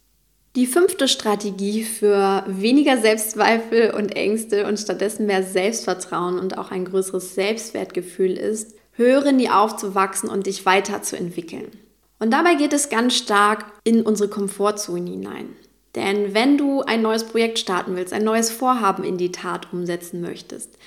Die 0.57 0.67
fünfte 0.67 1.09
Strategie 1.09 1.83
für 1.83 2.45
weniger 2.47 2.97
Selbstzweifel 2.97 3.91
und 3.91 4.15
Ängste 4.15 4.69
und 4.69 4.79
stattdessen 4.79 5.27
mehr 5.27 5.43
Selbstvertrauen 5.43 6.39
und 6.39 6.59
auch 6.59 6.71
ein 6.71 6.85
größeres 6.85 7.35
Selbstwertgefühl 7.35 8.37
ist, 8.37 8.77
höre 8.93 9.33
nie 9.33 9.51
auf 9.51 9.77
zu 9.77 9.97
wachsen 9.97 10.29
und 10.29 10.47
dich 10.47 10.65
weiterzuentwickeln. 10.65 11.73
Und 12.21 12.31
dabei 12.31 12.55
geht 12.55 12.73
es 12.73 12.89
ganz 12.89 13.17
stark 13.17 13.67
in 13.83 14.03
unsere 14.03 14.31
Komfortzone 14.31 15.11
hinein. 15.11 15.49
Denn 15.97 16.35
wenn 16.35 16.57
du 16.57 16.83
ein 16.83 17.03
neues 17.03 17.25
Projekt 17.25 17.59
starten 17.59 17.97
willst, 17.97 18.13
ein 18.13 18.23
neues 18.23 18.53
Vorhaben 18.53 19.03
in 19.03 19.19
die 19.19 19.33
Tat 19.33 19.73
umsetzen 19.73 20.21
möchtest, 20.21 20.79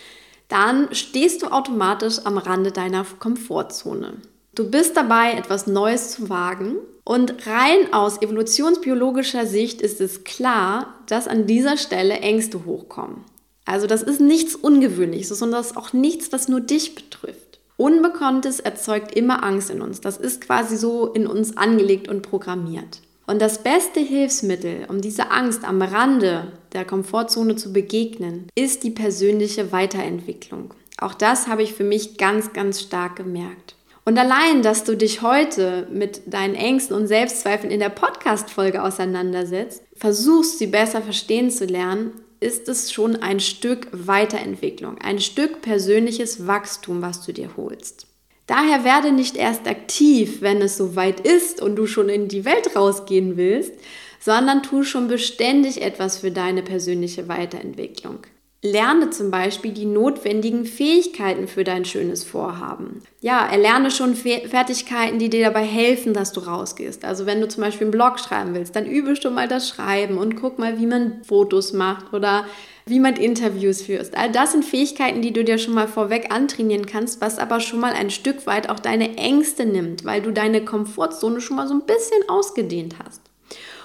dann 0.47 0.87
stehst 0.93 1.41
du 1.41 1.47
automatisch 1.47 2.19
am 2.23 2.37
Rande 2.37 2.71
deiner 2.71 3.05
Komfortzone. 3.19 4.13
Du 4.57 4.71
bist 4.71 4.97
dabei, 4.97 5.33
etwas 5.33 5.67
Neues 5.67 6.09
zu 6.09 6.29
wagen 6.29 6.77
und 7.03 7.45
rein 7.45 7.93
aus 7.93 8.23
evolutionsbiologischer 8.23 9.45
Sicht 9.45 9.83
ist 9.83 10.01
es 10.01 10.23
klar, 10.23 10.95
dass 11.05 11.27
an 11.27 11.45
dieser 11.45 11.77
Stelle 11.77 12.15
Ängste 12.21 12.65
hochkommen. 12.65 13.23
Also 13.65 13.85
das 13.85 14.01
ist 14.01 14.19
nichts 14.19 14.55
Ungewöhnliches, 14.55 15.37
sondern 15.37 15.59
das 15.59 15.67
ist 15.67 15.77
auch 15.77 15.93
nichts, 15.93 16.31
was 16.31 16.47
nur 16.47 16.59
dich 16.59 16.95
betrifft. 16.95 17.59
Unbekanntes 17.75 18.59
erzeugt 18.59 19.15
immer 19.15 19.43
Angst 19.43 19.69
in 19.69 19.79
uns. 19.79 20.01
Das 20.01 20.17
ist 20.17 20.41
quasi 20.41 20.75
so 20.75 21.05
in 21.05 21.27
uns 21.27 21.55
angelegt 21.55 22.07
und 22.07 22.23
programmiert. 22.23 23.01
Und 23.27 23.39
das 23.39 23.61
beste 23.61 23.99
Hilfsmittel, 23.99 24.87
um 24.89 25.01
dieser 25.01 25.31
Angst 25.31 25.65
am 25.65 25.83
Rande 25.83 26.51
der 26.73 26.83
Komfortzone 26.83 27.57
zu 27.57 27.71
begegnen, 27.71 28.47
ist 28.55 28.83
die 28.83 28.89
persönliche 28.89 29.71
Weiterentwicklung. 29.71 30.73
Auch 30.97 31.13
das 31.13 31.47
habe 31.47 31.61
ich 31.61 31.73
für 31.73 31.83
mich 31.83 32.17
ganz, 32.17 32.53
ganz 32.53 32.81
stark 32.81 33.17
gemerkt. 33.17 33.76
Und 34.07 34.17
allein, 34.17 34.61
dass 34.61 34.85
du 34.85 34.95
dich 34.95 35.21
heute 35.21 35.85
mit 35.91 36.21
deinen 36.27 36.55
Ängsten 36.55 36.95
und 36.95 37.07
Selbstzweifeln 37.07 37.73
in 37.73 37.81
der 37.81 37.89
Podcast-Folge 37.89 38.81
auseinandersetzt, 38.81 39.83
versuchst, 39.97 40.59
sie 40.59 40.67
besser 40.67 41.01
verstehen 41.01 41.51
zu 41.51 41.65
lernen, 41.65 42.13
ist 42.39 42.69
es 42.69 42.93
schon 42.93 43.17
ein 43.17 43.41
Stück 43.41 43.89
Weiterentwicklung, 43.91 44.97
ein 44.99 45.19
Stück 45.19 45.61
persönliches 45.61 46.47
Wachstum, 46.47 47.01
was 47.01 47.25
du 47.25 47.33
dir 47.33 47.49
holst. 47.57 48.07
Daher 48.45 48.85
werde 48.85 49.11
nicht 49.11 49.35
erst 49.35 49.67
aktiv, 49.67 50.37
wenn 50.39 50.61
es 50.61 50.77
soweit 50.77 51.19
ist 51.19 51.61
und 51.61 51.75
du 51.75 51.85
schon 51.85 52.07
in 52.07 52.29
die 52.29 52.45
Welt 52.45 52.77
rausgehen 52.77 53.35
willst, 53.35 53.73
sondern 54.21 54.63
tu 54.63 54.83
schon 54.83 55.09
beständig 55.09 55.81
etwas 55.81 56.19
für 56.19 56.31
deine 56.31 56.63
persönliche 56.63 57.27
Weiterentwicklung. 57.27 58.19
Lerne 58.63 59.11
zum 59.11 59.29
Beispiel 59.29 59.71
die 59.71 59.85
notwendigen 59.85 60.65
Fähigkeiten 60.65 61.47
für 61.47 61.63
dein 61.63 61.85
schönes 61.85 62.23
Vorhaben. 62.23 63.03
Ja, 63.21 63.45
erlerne 63.45 63.91
schon 63.91 64.15
Fertigkeiten, 64.15 65.19
die 65.19 65.29
dir 65.29 65.45
dabei 65.45 65.63
helfen, 65.63 66.13
dass 66.13 66.31
du 66.31 66.39
rausgehst. 66.39 67.05
Also 67.05 67.27
wenn 67.27 67.39
du 67.39 67.47
zum 67.47 67.63
Beispiel 67.63 67.85
einen 67.85 67.91
Blog 67.91 68.19
schreiben 68.19 68.55
willst, 68.55 68.75
dann 68.75 68.87
übe 68.87 69.15
schon 69.15 69.35
mal 69.35 69.47
das 69.47 69.69
Schreiben 69.69 70.17
und 70.17 70.35
guck 70.35 70.57
mal, 70.57 70.79
wie 70.79 70.87
man 70.87 71.23
Fotos 71.23 71.71
macht 71.71 72.13
oder 72.13 72.45
wie 72.87 72.99
man 72.99 73.15
Interviews 73.15 73.83
führt. 73.83 74.17
All 74.17 74.31
das 74.31 74.53
sind 74.53 74.65
Fähigkeiten, 74.65 75.21
die 75.21 75.33
du 75.33 75.43
dir 75.43 75.59
schon 75.59 75.75
mal 75.75 75.87
vorweg 75.87 76.33
antrainieren 76.33 76.87
kannst, 76.87 77.21
was 77.21 77.37
aber 77.37 77.59
schon 77.59 77.79
mal 77.79 77.93
ein 77.93 78.09
Stück 78.09 78.47
weit 78.47 78.69
auch 78.69 78.79
deine 78.79 79.17
Ängste 79.17 79.65
nimmt, 79.65 80.03
weil 80.03 80.21
du 80.21 80.31
deine 80.31 80.65
Komfortzone 80.65 81.41
schon 81.41 81.57
mal 81.57 81.67
so 81.67 81.75
ein 81.75 81.85
bisschen 81.85 82.27
ausgedehnt 82.27 82.95
hast. 83.05 83.21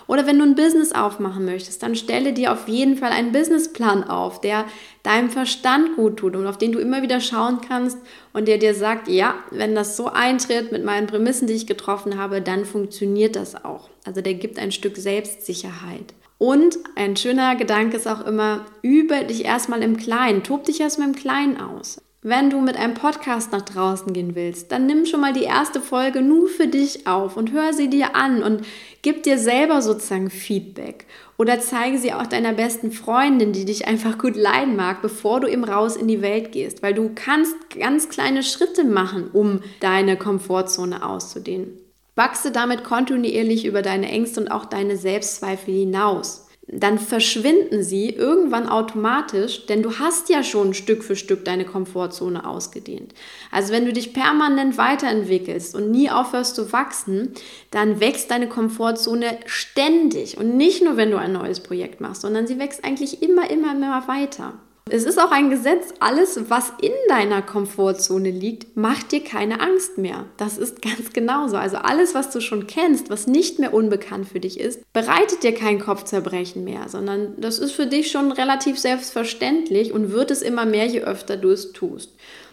Oder 0.06 0.26
wenn 0.26 0.38
du 0.38 0.44
ein 0.44 0.54
Business 0.54 0.92
aufmachen 0.92 1.44
möchtest, 1.44 1.82
dann 1.82 1.94
stelle 1.94 2.32
dir 2.32 2.52
auf 2.52 2.68
jeden 2.68 2.96
Fall 2.96 3.10
einen 3.10 3.32
Businessplan 3.32 4.04
auf, 4.04 4.40
der 4.40 4.64
deinem 5.02 5.30
Verstand 5.30 5.96
gut 5.96 6.18
tut 6.18 6.36
und 6.36 6.46
auf 6.46 6.58
den 6.58 6.72
du 6.72 6.78
immer 6.78 7.02
wieder 7.02 7.20
schauen 7.20 7.60
kannst 7.66 7.98
und 8.32 8.48
der 8.48 8.58
dir 8.58 8.74
sagt, 8.74 9.08
ja, 9.08 9.34
wenn 9.50 9.74
das 9.74 9.96
so 9.96 10.06
eintritt 10.06 10.72
mit 10.72 10.84
meinen 10.84 11.06
Prämissen, 11.06 11.46
die 11.46 11.54
ich 11.54 11.66
getroffen 11.66 12.18
habe, 12.18 12.40
dann 12.40 12.64
funktioniert 12.64 13.36
das 13.36 13.64
auch. 13.64 13.88
Also 14.04 14.20
der 14.20 14.34
gibt 14.34 14.58
ein 14.58 14.72
Stück 14.72 14.96
Selbstsicherheit. 14.96 16.14
Und 16.38 16.76
ein 16.96 17.16
schöner 17.16 17.54
Gedanke 17.54 17.96
ist 17.96 18.08
auch 18.08 18.26
immer, 18.26 18.66
übe 18.82 19.24
dich 19.24 19.44
erstmal 19.44 19.82
im 19.82 19.96
Kleinen, 19.96 20.42
tob 20.42 20.64
dich 20.64 20.80
erstmal 20.80 21.08
im 21.08 21.14
Kleinen 21.14 21.60
aus. 21.60 22.00
Wenn 22.24 22.50
du 22.50 22.60
mit 22.60 22.76
einem 22.76 22.94
Podcast 22.94 23.50
nach 23.50 23.62
draußen 23.62 24.12
gehen 24.12 24.36
willst, 24.36 24.70
dann 24.70 24.86
nimm 24.86 25.06
schon 25.06 25.20
mal 25.20 25.32
die 25.32 25.42
erste 25.42 25.80
Folge 25.80 26.22
nur 26.22 26.46
für 26.46 26.68
dich 26.68 27.08
auf 27.08 27.36
und 27.36 27.50
hör 27.50 27.72
sie 27.72 27.90
dir 27.90 28.14
an 28.14 28.44
und 28.44 28.64
gib 29.02 29.24
dir 29.24 29.38
selber 29.38 29.82
sozusagen 29.82 30.30
Feedback. 30.30 31.06
Oder 31.36 31.58
zeige 31.58 31.98
sie 31.98 32.12
auch 32.12 32.28
deiner 32.28 32.52
besten 32.52 32.92
Freundin, 32.92 33.52
die 33.52 33.64
dich 33.64 33.88
einfach 33.88 34.18
gut 34.18 34.36
leiden 34.36 34.76
mag, 34.76 35.02
bevor 35.02 35.40
du 35.40 35.48
eben 35.48 35.64
raus 35.64 35.96
in 35.96 36.06
die 36.06 36.22
Welt 36.22 36.52
gehst. 36.52 36.80
Weil 36.80 36.94
du 36.94 37.10
kannst 37.12 37.56
ganz 37.76 38.08
kleine 38.08 38.44
Schritte 38.44 38.84
machen, 38.84 39.28
um 39.32 39.58
deine 39.80 40.16
Komfortzone 40.16 41.04
auszudehnen. 41.04 41.76
Wachse 42.14 42.52
damit 42.52 42.84
kontinuierlich 42.84 43.64
über 43.64 43.82
deine 43.82 44.08
Ängste 44.08 44.42
und 44.42 44.48
auch 44.48 44.66
deine 44.66 44.96
Selbstzweifel 44.96 45.74
hinaus. 45.74 46.41
Dann 46.68 46.98
verschwinden 46.98 47.82
sie 47.82 48.10
irgendwann 48.10 48.68
automatisch, 48.68 49.66
denn 49.66 49.82
du 49.82 49.98
hast 49.98 50.28
ja 50.28 50.44
schon 50.44 50.74
Stück 50.74 51.02
für 51.02 51.16
Stück 51.16 51.44
deine 51.44 51.64
Komfortzone 51.64 52.46
ausgedehnt. 52.46 53.14
Also 53.50 53.72
wenn 53.72 53.84
du 53.84 53.92
dich 53.92 54.12
permanent 54.12 54.78
weiterentwickelst 54.78 55.74
und 55.74 55.90
nie 55.90 56.08
aufhörst 56.08 56.54
zu 56.54 56.72
wachsen, 56.72 57.32
dann 57.72 57.98
wächst 57.98 58.30
deine 58.30 58.48
Komfortzone 58.48 59.38
ständig 59.46 60.38
und 60.38 60.56
nicht 60.56 60.84
nur, 60.84 60.96
wenn 60.96 61.10
du 61.10 61.18
ein 61.18 61.32
neues 61.32 61.60
Projekt 61.60 62.00
machst, 62.00 62.22
sondern 62.22 62.46
sie 62.46 62.60
wächst 62.60 62.84
eigentlich 62.84 63.22
immer, 63.22 63.50
immer, 63.50 63.72
immer 63.74 64.06
weiter. 64.06 64.54
Es 64.90 65.04
ist 65.04 65.18
auch 65.18 65.30
ein 65.30 65.48
Gesetz, 65.48 65.94
alles, 66.00 66.50
was 66.50 66.72
in 66.82 66.92
deiner 67.08 67.40
Komfortzone 67.40 68.30
liegt, 68.30 68.76
macht 68.76 69.12
dir 69.12 69.22
keine 69.22 69.60
Angst 69.60 69.96
mehr. 69.96 70.26
Das 70.36 70.58
ist 70.58 70.82
ganz 70.82 71.12
genauso. 71.12 71.56
Also 71.56 71.78
alles, 71.78 72.14
was 72.14 72.30
du 72.30 72.40
schon 72.40 72.66
kennst, 72.66 73.08
was 73.08 73.26
nicht 73.26 73.58
mehr 73.58 73.72
unbekannt 73.72 74.28
für 74.28 74.40
dich 74.40 74.58
ist, 74.58 74.80
bereitet 74.92 75.44
dir 75.44 75.54
kein 75.54 75.78
Kopfzerbrechen 75.78 76.64
mehr, 76.64 76.88
sondern 76.88 77.40
das 77.40 77.58
ist 77.58 77.72
für 77.72 77.86
dich 77.86 78.10
schon 78.10 78.32
relativ 78.32 78.78
selbstverständlich 78.78 79.92
und 79.92 80.12
wird 80.12 80.30
es 80.30 80.42
immer 80.42 80.66
mehr, 80.66 80.86
je 80.86 81.02
öfter 81.02 81.36
du 81.36 81.50
es 81.50 81.72
tust. 81.72 82.10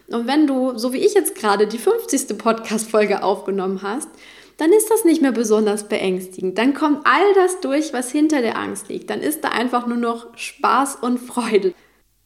Und 0.08 0.28
wenn 0.28 0.48
du, 0.48 0.78
so 0.78 0.94
wie 0.94 1.06
ich 1.06 1.16
jetzt 1.16 1.36
gerade, 1.36 1.68
die 1.68 1.78
50. 1.78 2.38
Podcast-Folge 2.38 3.24
aufgenommen 3.24 3.82
hast, 3.82 4.10
dann 4.58 4.72
ist 4.72 4.90
das 4.90 5.06
nicht 5.06 5.22
mehr 5.22 5.32
besonders 5.32 5.88
beängstigend. 5.88 6.58
Dann 6.58 6.74
kommt 6.74 7.06
all 7.06 7.34
das 7.36 7.62
durch, 7.62 7.94
was 7.94 8.12
hinter 8.12 8.42
der 8.42 8.58
Angst 8.58 8.90
liegt. 8.90 9.10
Dann 9.10 9.22
ist 9.22 9.44
da 9.44 9.50
einfach 9.50 9.88
nur 9.88 9.98
noch 9.98 10.38
Spaß 10.38 10.98
und 10.98 11.18
Freude. 11.18 11.74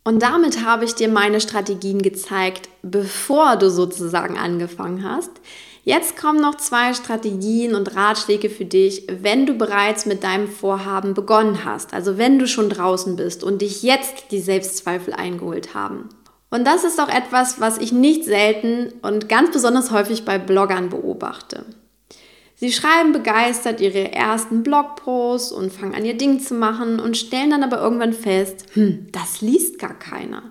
Und 0.03 0.21
damit 0.21 0.65
habe 0.65 0.83
ich 0.85 0.95
dir 0.95 1.07
meine 1.07 1.39
Strategien 1.39 2.01
gezeigt, 2.01 2.67
bevor 2.81 3.55
du 3.55 3.69
sozusagen 3.69 4.37
angefangen 4.37 5.03
hast. 5.03 5.31
Jetzt 5.85 6.17
kommen 6.17 6.41
noch 6.41 6.55
zwei 6.55 6.93
Strategien 6.93 7.75
und 7.75 7.95
Ratschläge 7.95 8.49
für 8.49 8.65
dich, 8.65 9.07
wenn 9.09 9.45
du 9.45 9.53
bereits 9.53 10.05
mit 10.05 10.23
deinem 10.23 10.47
Vorhaben 10.47 11.13
begonnen 11.13 11.65
hast. 11.65 11.93
Also 11.93 12.17
wenn 12.17 12.39
du 12.39 12.47
schon 12.47 12.69
draußen 12.69 13.15
bist 13.15 13.43
und 13.43 13.61
dich 13.61 13.83
jetzt 13.83 14.31
die 14.31 14.39
Selbstzweifel 14.39 15.13
eingeholt 15.13 15.73
haben. 15.73 16.09
Und 16.49 16.65
das 16.65 16.83
ist 16.83 17.01
auch 17.01 17.09
etwas, 17.09 17.59
was 17.59 17.79
ich 17.79 17.91
nicht 17.91 18.25
selten 18.25 18.93
und 19.01 19.27
ganz 19.27 19.51
besonders 19.51 19.91
häufig 19.91 20.23
bei 20.23 20.37
Bloggern 20.37 20.89
beobachte. 20.89 21.65
Sie 22.63 22.71
schreiben 22.71 23.11
begeistert 23.11 23.81
ihre 23.81 24.13
ersten 24.13 24.63
Blogposts 24.63 25.51
und 25.51 25.73
fangen 25.73 25.95
an, 25.95 26.05
ihr 26.05 26.15
Ding 26.15 26.39
zu 26.39 26.53
machen 26.53 27.01
und 27.01 27.17
stellen 27.17 27.49
dann 27.49 27.61
aber 27.61 27.81
irgendwann 27.81 28.13
fest, 28.13 28.67
hm, 28.71 29.07
das 29.11 29.41
liest 29.41 29.79
gar 29.79 29.99
keiner. 29.99 30.43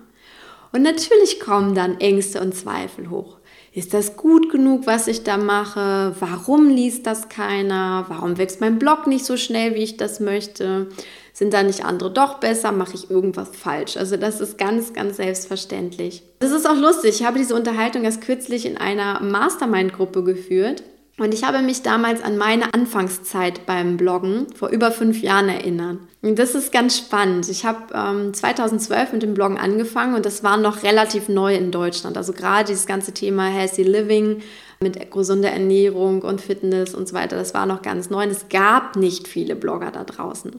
Und 0.71 0.83
natürlich 0.83 1.39
kommen 1.39 1.73
dann 1.73 1.99
Ängste 1.99 2.39
und 2.39 2.53
Zweifel 2.53 3.09
hoch. 3.09 3.39
Ist 3.73 3.95
das 3.95 4.15
gut 4.15 4.51
genug, 4.51 4.85
was 4.85 5.07
ich 5.07 5.23
da 5.23 5.37
mache? 5.37 6.15
Warum 6.19 6.69
liest 6.69 7.07
das 7.07 7.29
keiner? 7.29 8.05
Warum 8.09 8.37
wächst 8.37 8.61
mein 8.61 8.77
Blog 8.77 9.07
nicht 9.07 9.25
so 9.25 9.35
schnell, 9.35 9.73
wie 9.73 9.81
ich 9.81 9.97
das 9.97 10.19
möchte? 10.19 10.89
Sind 11.33 11.51
da 11.51 11.63
nicht 11.63 11.83
andere 11.83 12.11
doch 12.11 12.35
besser? 12.35 12.71
Mache 12.71 12.93
ich 12.93 13.09
irgendwas 13.09 13.49
falsch? 13.55 13.97
Also 13.97 14.17
das 14.17 14.39
ist 14.39 14.59
ganz, 14.59 14.93
ganz 14.93 15.17
selbstverständlich. 15.17 16.21
Das 16.37 16.51
ist 16.51 16.69
auch 16.69 16.77
lustig. 16.77 17.21
Ich 17.21 17.25
habe 17.25 17.39
diese 17.39 17.55
Unterhaltung 17.55 18.03
erst 18.03 18.21
kürzlich 18.21 18.67
in 18.67 18.77
einer 18.77 19.19
Mastermind-Gruppe 19.19 20.23
geführt. 20.23 20.83
Und 21.19 21.33
ich 21.33 21.43
habe 21.43 21.61
mich 21.61 21.83
damals 21.83 22.23
an 22.23 22.37
meine 22.37 22.73
Anfangszeit 22.73 23.67
beim 23.67 23.97
Bloggen 23.97 24.47
vor 24.55 24.69
über 24.69 24.91
fünf 24.91 25.21
Jahren 25.21 25.47
erinnert. 25.47 25.99
Und 26.23 26.39
das 26.39 26.55
ist 26.55 26.71
ganz 26.71 26.97
spannend. 26.97 27.49
Ich 27.49 27.65
habe 27.65 27.93
ähm, 27.93 28.33
2012 28.33 29.13
mit 29.13 29.21
dem 29.21 29.35
Bloggen 29.35 29.59
angefangen 29.59 30.15
und 30.15 30.25
das 30.25 30.43
war 30.43 30.57
noch 30.57 30.81
relativ 30.81 31.29
neu 31.29 31.55
in 31.55 31.69
Deutschland. 31.69 32.17
Also 32.17 32.33
gerade 32.33 32.65
dieses 32.65 32.87
ganze 32.87 33.13
Thema 33.13 33.45
Healthy 33.45 33.83
Living 33.83 34.41
mit 34.83 35.11
gesunder 35.11 35.49
Ernährung 35.49 36.21
und 36.21 36.41
Fitness 36.41 36.93
und 36.93 37.07
so 37.07 37.15
weiter, 37.15 37.35
das 37.35 37.53
war 37.53 37.65
noch 37.65 37.81
ganz 37.81 38.09
neu. 38.09 38.23
Und 38.23 38.29
es 38.29 38.49
gab 38.49 38.95
nicht 38.95 39.27
viele 39.27 39.55
Blogger 39.55 39.91
da 39.91 40.03
draußen. 40.03 40.51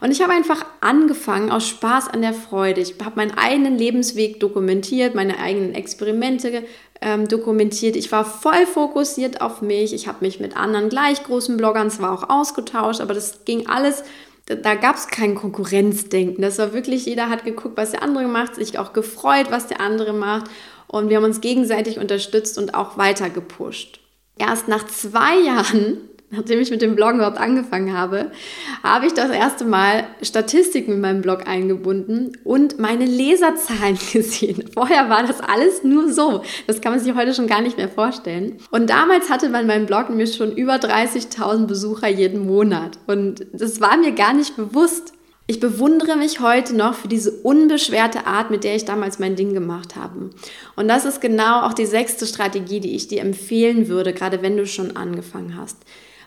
Und 0.00 0.10
ich 0.10 0.20
habe 0.20 0.32
einfach 0.32 0.66
angefangen 0.80 1.50
aus 1.50 1.66
Spaß 1.66 2.08
an 2.08 2.20
der 2.20 2.34
Freude. 2.34 2.80
Ich 2.80 2.96
habe 3.02 3.16
meinen 3.16 3.38
eigenen 3.38 3.78
Lebensweg 3.78 4.40
dokumentiert, 4.40 5.14
meine 5.14 5.38
eigenen 5.38 5.74
Experimente 5.74 6.64
ähm, 7.00 7.28
dokumentiert. 7.28 7.96
Ich 7.96 8.12
war 8.12 8.24
voll 8.24 8.66
fokussiert 8.66 9.40
auf 9.40 9.62
mich. 9.62 9.94
Ich 9.94 10.08
habe 10.08 10.18
mich 10.20 10.40
mit 10.40 10.56
anderen 10.56 10.88
gleich 10.88 11.22
großen 11.22 11.56
Bloggern 11.56 11.90
zwar 11.90 12.12
auch 12.12 12.28
ausgetauscht, 12.28 13.00
aber 13.00 13.14
das 13.14 13.44
ging 13.44 13.68
alles 13.68 14.02
da 14.48 14.74
gab 14.74 14.96
es 14.96 15.08
kein 15.08 15.34
Konkurrenzdenken. 15.34 16.40
Das 16.40 16.58
war 16.58 16.72
wirklich, 16.72 17.06
jeder 17.06 17.28
hat 17.28 17.44
geguckt, 17.44 17.76
was 17.76 17.90
der 17.90 18.02
andere 18.02 18.26
macht, 18.28 18.54
sich 18.54 18.78
auch 18.78 18.92
gefreut, 18.92 19.50
was 19.50 19.66
der 19.66 19.80
andere 19.80 20.12
macht. 20.12 20.50
Und 20.88 21.08
wir 21.08 21.18
haben 21.18 21.24
uns 21.24 21.40
gegenseitig 21.40 21.98
unterstützt 21.98 22.58
und 22.58 22.74
auch 22.74 22.98
weiter 22.98 23.30
gepusht. 23.30 24.00
Erst 24.38 24.68
nach 24.68 24.86
zwei 24.86 25.38
Jahren 25.38 25.98
nachdem 26.30 26.60
ich 26.60 26.70
mit 26.70 26.82
dem 26.82 26.94
Blog 26.94 27.14
überhaupt 27.14 27.38
angefangen 27.38 27.96
habe, 27.96 28.30
habe 28.82 29.06
ich 29.06 29.14
das 29.14 29.30
erste 29.30 29.64
Mal 29.64 30.04
Statistiken 30.22 30.92
in 30.92 31.00
meinem 31.00 31.22
Blog 31.22 31.48
eingebunden 31.48 32.36
und 32.44 32.78
meine 32.78 33.06
Leserzahlen 33.06 33.98
gesehen. 34.12 34.64
Vorher 34.72 35.08
war 35.08 35.26
das 35.26 35.40
alles 35.40 35.84
nur 35.84 36.12
so. 36.12 36.42
Das 36.66 36.80
kann 36.80 36.92
man 36.92 37.00
sich 37.00 37.14
heute 37.14 37.34
schon 37.34 37.46
gar 37.46 37.62
nicht 37.62 37.76
mehr 37.76 37.88
vorstellen. 37.88 38.58
Und 38.70 38.90
damals 38.90 39.30
hatte 39.30 39.48
man 39.48 39.66
meinem 39.66 39.86
Blog 39.86 40.10
nämlich 40.10 40.34
schon 40.34 40.54
über 40.54 40.74
30.000 40.74 41.66
Besucher 41.66 42.08
jeden 42.08 42.46
Monat. 42.46 42.98
Und 43.06 43.46
das 43.52 43.80
war 43.80 43.96
mir 43.96 44.12
gar 44.12 44.34
nicht 44.34 44.56
bewusst. 44.56 45.14
Ich 45.50 45.60
bewundere 45.60 46.14
mich 46.16 46.40
heute 46.40 46.76
noch 46.76 46.92
für 46.92 47.08
diese 47.08 47.30
unbeschwerte 47.30 48.26
Art, 48.26 48.50
mit 48.50 48.64
der 48.64 48.76
ich 48.76 48.84
damals 48.84 49.18
mein 49.18 49.34
Ding 49.34 49.54
gemacht 49.54 49.96
habe. 49.96 50.28
Und 50.76 50.88
das 50.88 51.06
ist 51.06 51.22
genau 51.22 51.62
auch 51.62 51.72
die 51.72 51.86
sechste 51.86 52.26
Strategie, 52.26 52.80
die 52.80 52.94
ich 52.94 53.08
dir 53.08 53.22
empfehlen 53.22 53.88
würde, 53.88 54.12
gerade 54.12 54.42
wenn 54.42 54.58
du 54.58 54.66
schon 54.66 54.94
angefangen 54.94 55.56
hast. 55.56 55.78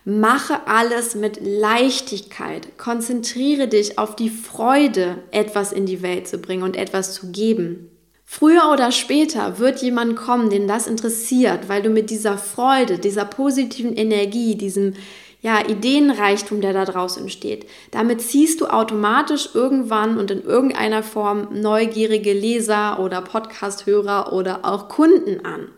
Mache 0.05 0.65
alles 0.65 1.13
mit 1.13 1.39
Leichtigkeit. 1.39 2.79
Konzentriere 2.79 3.67
dich 3.67 3.99
auf 3.99 4.15
die 4.15 4.31
Freude, 4.31 5.19
etwas 5.29 5.71
in 5.71 5.85
die 5.85 6.01
Welt 6.01 6.27
zu 6.27 6.39
bringen 6.39 6.63
und 6.63 6.75
etwas 6.75 7.13
zu 7.13 7.31
geben. 7.31 7.91
Früher 8.25 8.71
oder 8.73 8.91
später 8.91 9.59
wird 9.59 9.83
jemand 9.83 10.15
kommen, 10.15 10.49
den 10.49 10.67
das 10.67 10.87
interessiert, 10.87 11.69
weil 11.69 11.83
du 11.83 11.91
mit 11.91 12.09
dieser 12.09 12.39
Freude, 12.39 12.97
dieser 12.97 13.25
positiven 13.25 13.95
Energie, 13.95 14.55
diesem 14.55 14.93
ja, 15.41 15.67
Ideenreichtum, 15.67 16.61
der 16.61 16.73
da 16.73 16.85
draußen 16.85 17.23
entsteht, 17.23 17.65
damit 17.89 18.21
ziehst 18.21 18.61
du 18.61 18.67
automatisch 18.67 19.49
irgendwann 19.53 20.17
und 20.17 20.29
in 20.29 20.43
irgendeiner 20.43 21.01
Form 21.01 21.47
neugierige 21.51 22.33
Leser 22.33 22.99
oder 22.99 23.21
Podcasthörer 23.21 24.33
oder 24.33 24.59
auch 24.63 24.87
Kunden 24.87 25.43
an. 25.45 25.69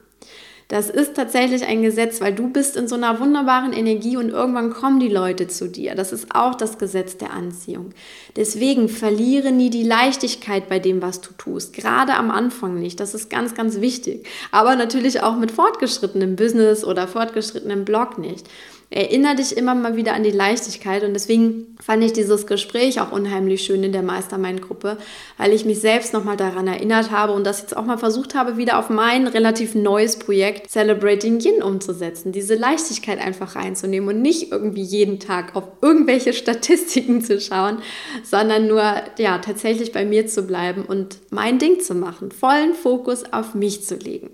Das 0.69 0.89
ist 0.89 1.15
tatsächlich 1.15 1.65
ein 1.65 1.83
Gesetz, 1.83 2.19
weil 2.19 2.33
du 2.33 2.49
bist 2.49 2.77
in 2.77 2.87
so 2.87 2.95
einer 2.95 3.19
wunderbaren 3.19 3.73
Energie 3.73 4.17
und 4.17 4.29
irgendwann 4.29 4.71
kommen 4.71 4.99
die 4.99 5.09
Leute 5.09 5.47
zu 5.47 5.69
dir. 5.69 5.93
Das 5.93 6.11
ist 6.11 6.33
auch 6.33 6.55
das 6.55 6.79
Gesetz 6.79 7.17
der 7.17 7.31
Anziehung. 7.31 7.91
Deswegen 8.35 8.89
verliere 8.89 9.51
nie 9.51 9.69
die 9.69 9.83
Leichtigkeit 9.83 10.69
bei 10.69 10.79
dem, 10.79 11.01
was 11.01 11.21
du 11.21 11.29
tust. 11.37 11.73
Gerade 11.73 12.15
am 12.15 12.31
Anfang 12.31 12.79
nicht. 12.79 12.99
Das 12.99 13.13
ist 13.13 13.29
ganz, 13.29 13.53
ganz 13.53 13.81
wichtig. 13.81 14.25
Aber 14.51 14.75
natürlich 14.75 15.21
auch 15.21 15.37
mit 15.37 15.51
fortgeschrittenem 15.51 16.35
Business 16.35 16.83
oder 16.83 17.07
fortgeschrittenem 17.07 17.85
Blog 17.85 18.17
nicht 18.17 18.47
erinnere 18.93 19.35
dich 19.35 19.57
immer 19.57 19.73
mal 19.73 19.95
wieder 19.95 20.13
an 20.13 20.23
die 20.23 20.31
Leichtigkeit. 20.31 21.03
Und 21.03 21.13
deswegen 21.13 21.75
fand 21.81 22.03
ich 22.03 22.13
dieses 22.13 22.45
Gespräch 22.45 23.01
auch 23.01 23.11
unheimlich 23.11 23.63
schön 23.63 23.83
in 23.83 23.91
der 23.91 24.03
Mastermind-Gruppe, 24.03 24.97
weil 25.37 25.51
ich 25.51 25.65
mich 25.65 25.81
selbst 25.81 26.13
nochmal 26.13 26.37
daran 26.37 26.67
erinnert 26.67 27.09
habe 27.09 27.33
und 27.33 27.43
das 27.43 27.61
jetzt 27.61 27.75
auch 27.75 27.85
mal 27.85 27.97
versucht 27.97 28.35
habe, 28.35 28.57
wieder 28.57 28.77
auf 28.77 28.89
mein 28.89 29.27
relativ 29.27 29.73
neues 29.73 30.19
Projekt 30.19 30.69
Celebrating 30.69 31.39
Yin 31.39 31.63
umzusetzen. 31.63 32.31
Diese 32.31 32.53
Leichtigkeit 32.53 33.19
einfach 33.19 33.55
reinzunehmen 33.55 34.09
und 34.09 34.21
nicht 34.21 34.51
irgendwie 34.51 34.83
jeden 34.83 35.19
Tag 35.19 35.55
auf 35.55 35.63
irgendwelche 35.81 36.33
Statistiken 36.33 37.21
zu 37.21 37.41
schauen, 37.41 37.79
sondern 38.23 38.67
nur 38.67 38.83
ja 39.17 39.39
tatsächlich 39.39 39.91
bei 39.91 40.05
mir 40.05 40.27
zu 40.27 40.43
bleiben 40.43 40.85
und 40.85 41.17
mein 41.31 41.57
Ding 41.57 41.79
zu 41.79 41.95
machen, 41.95 42.31
vollen 42.31 42.75
Fokus 42.75 43.23
auf 43.33 43.55
mich 43.55 43.83
zu 43.83 43.95
legen. 43.95 44.29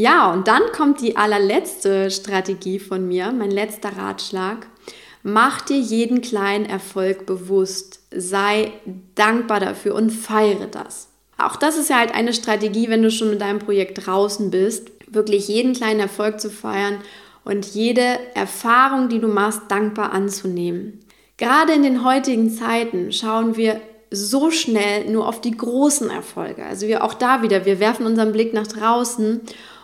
Ja, 0.00 0.32
und 0.32 0.46
dann 0.46 0.62
kommt 0.72 1.00
die 1.00 1.16
allerletzte 1.16 2.12
Strategie 2.12 2.78
von 2.78 3.08
mir, 3.08 3.32
mein 3.32 3.50
letzter 3.50 3.96
Ratschlag. 3.96 4.68
Mach 5.24 5.60
dir 5.60 5.76
jeden 5.76 6.20
kleinen 6.20 6.66
Erfolg 6.66 7.26
bewusst, 7.26 8.00
sei 8.14 8.72
dankbar 9.16 9.58
dafür 9.58 9.96
und 9.96 10.10
feiere 10.10 10.68
das. 10.68 11.08
Auch 11.36 11.56
das 11.56 11.76
ist 11.76 11.90
ja 11.90 11.98
halt 11.98 12.14
eine 12.14 12.32
Strategie, 12.32 12.88
wenn 12.88 13.02
du 13.02 13.10
schon 13.10 13.30
mit 13.30 13.40
deinem 13.40 13.58
Projekt 13.58 14.06
draußen 14.06 14.52
bist, 14.52 14.92
wirklich 15.08 15.48
jeden 15.48 15.72
kleinen 15.72 15.98
Erfolg 15.98 16.40
zu 16.40 16.48
feiern 16.48 16.98
und 17.44 17.66
jede 17.66 18.20
Erfahrung, 18.34 19.08
die 19.08 19.18
du 19.18 19.26
machst, 19.26 19.62
dankbar 19.68 20.12
anzunehmen. 20.12 21.00
Gerade 21.38 21.72
in 21.72 21.82
den 21.82 22.04
heutigen 22.04 22.50
Zeiten 22.50 23.10
schauen 23.10 23.56
wir 23.56 23.80
so 24.12 24.52
schnell 24.52 25.10
nur 25.10 25.26
auf 25.26 25.40
die 25.40 25.56
großen 25.56 26.08
Erfolge. 26.08 26.64
Also 26.64 26.86
wir 26.86 27.02
auch 27.02 27.14
da 27.14 27.42
wieder, 27.42 27.64
wir 27.66 27.80
werfen 27.80 28.06
unseren 28.06 28.30
Blick 28.30 28.54
nach 28.54 28.68
draußen 28.68 29.40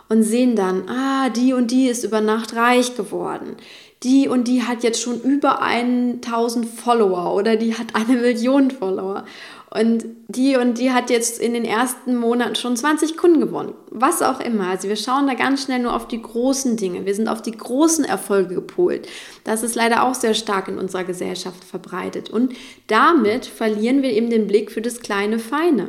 und 0.09 0.23
sehen 0.23 0.57
dann, 0.57 0.89
ah, 0.89 1.29
die 1.31 1.53
und 1.53 1.71
die 1.71 1.89
ist 1.89 2.05
über 2.05 2.21
Nacht 2.21 2.55
reich 2.55 2.97
geworden. 2.97 3.57
Die 4.03 4.29
und 4.29 4.49
die 4.49 4.63
hat 4.63 4.83
jetzt 4.83 5.01
schon 5.01 5.21
über 5.23 5.63
1000 5.63 6.67
Follower 6.67 7.35
oder 7.35 7.57
die 7.57 7.75
hat 7.75 7.95
eine 7.95 8.19
Million 8.19 8.71
Follower. 8.71 9.25
Und 9.71 10.05
die 10.29 10.57
und 10.57 10.79
die 10.79 10.93
hat 10.93 11.11
jetzt 11.11 11.41
in 11.41 11.53
den 11.53 11.65
ersten 11.65 12.15
Monaten 12.15 12.55
schon 12.55 12.77
20 12.77 13.17
Kunden 13.17 13.41
gewonnen. 13.41 13.73
Was 13.91 14.23
auch 14.23 14.39
immer. 14.39 14.69
Also 14.69 14.89
wir 14.89 14.95
schauen 14.95 15.27
da 15.27 15.35
ganz 15.35 15.65
schnell 15.65 15.81
nur 15.81 15.97
auf 15.97 16.07
die 16.07 16.23
großen 16.23 16.77
Dinge. 16.77 17.07
Wir 17.07 17.15
sind 17.15 17.27
auf 17.27 17.43
die 17.43 17.57
großen 17.57 18.05
Erfolge 18.05 18.55
gepolt. 18.55 19.09
Das 19.43 19.65
ist 19.65 19.75
leider 19.75 20.05
auch 20.05 20.15
sehr 20.15 20.35
stark 20.35 20.69
in 20.69 20.79
unserer 20.79 21.03
Gesellschaft 21.03 21.65
verbreitet. 21.65 22.31
Und 22.31 22.53
damit 22.87 23.47
verlieren 23.47 24.03
wir 24.03 24.13
eben 24.13 24.31
den 24.31 24.47
Blick 24.47 24.71
für 24.71 24.83
das 24.83 25.01
kleine 25.01 25.41
Feine. 25.41 25.89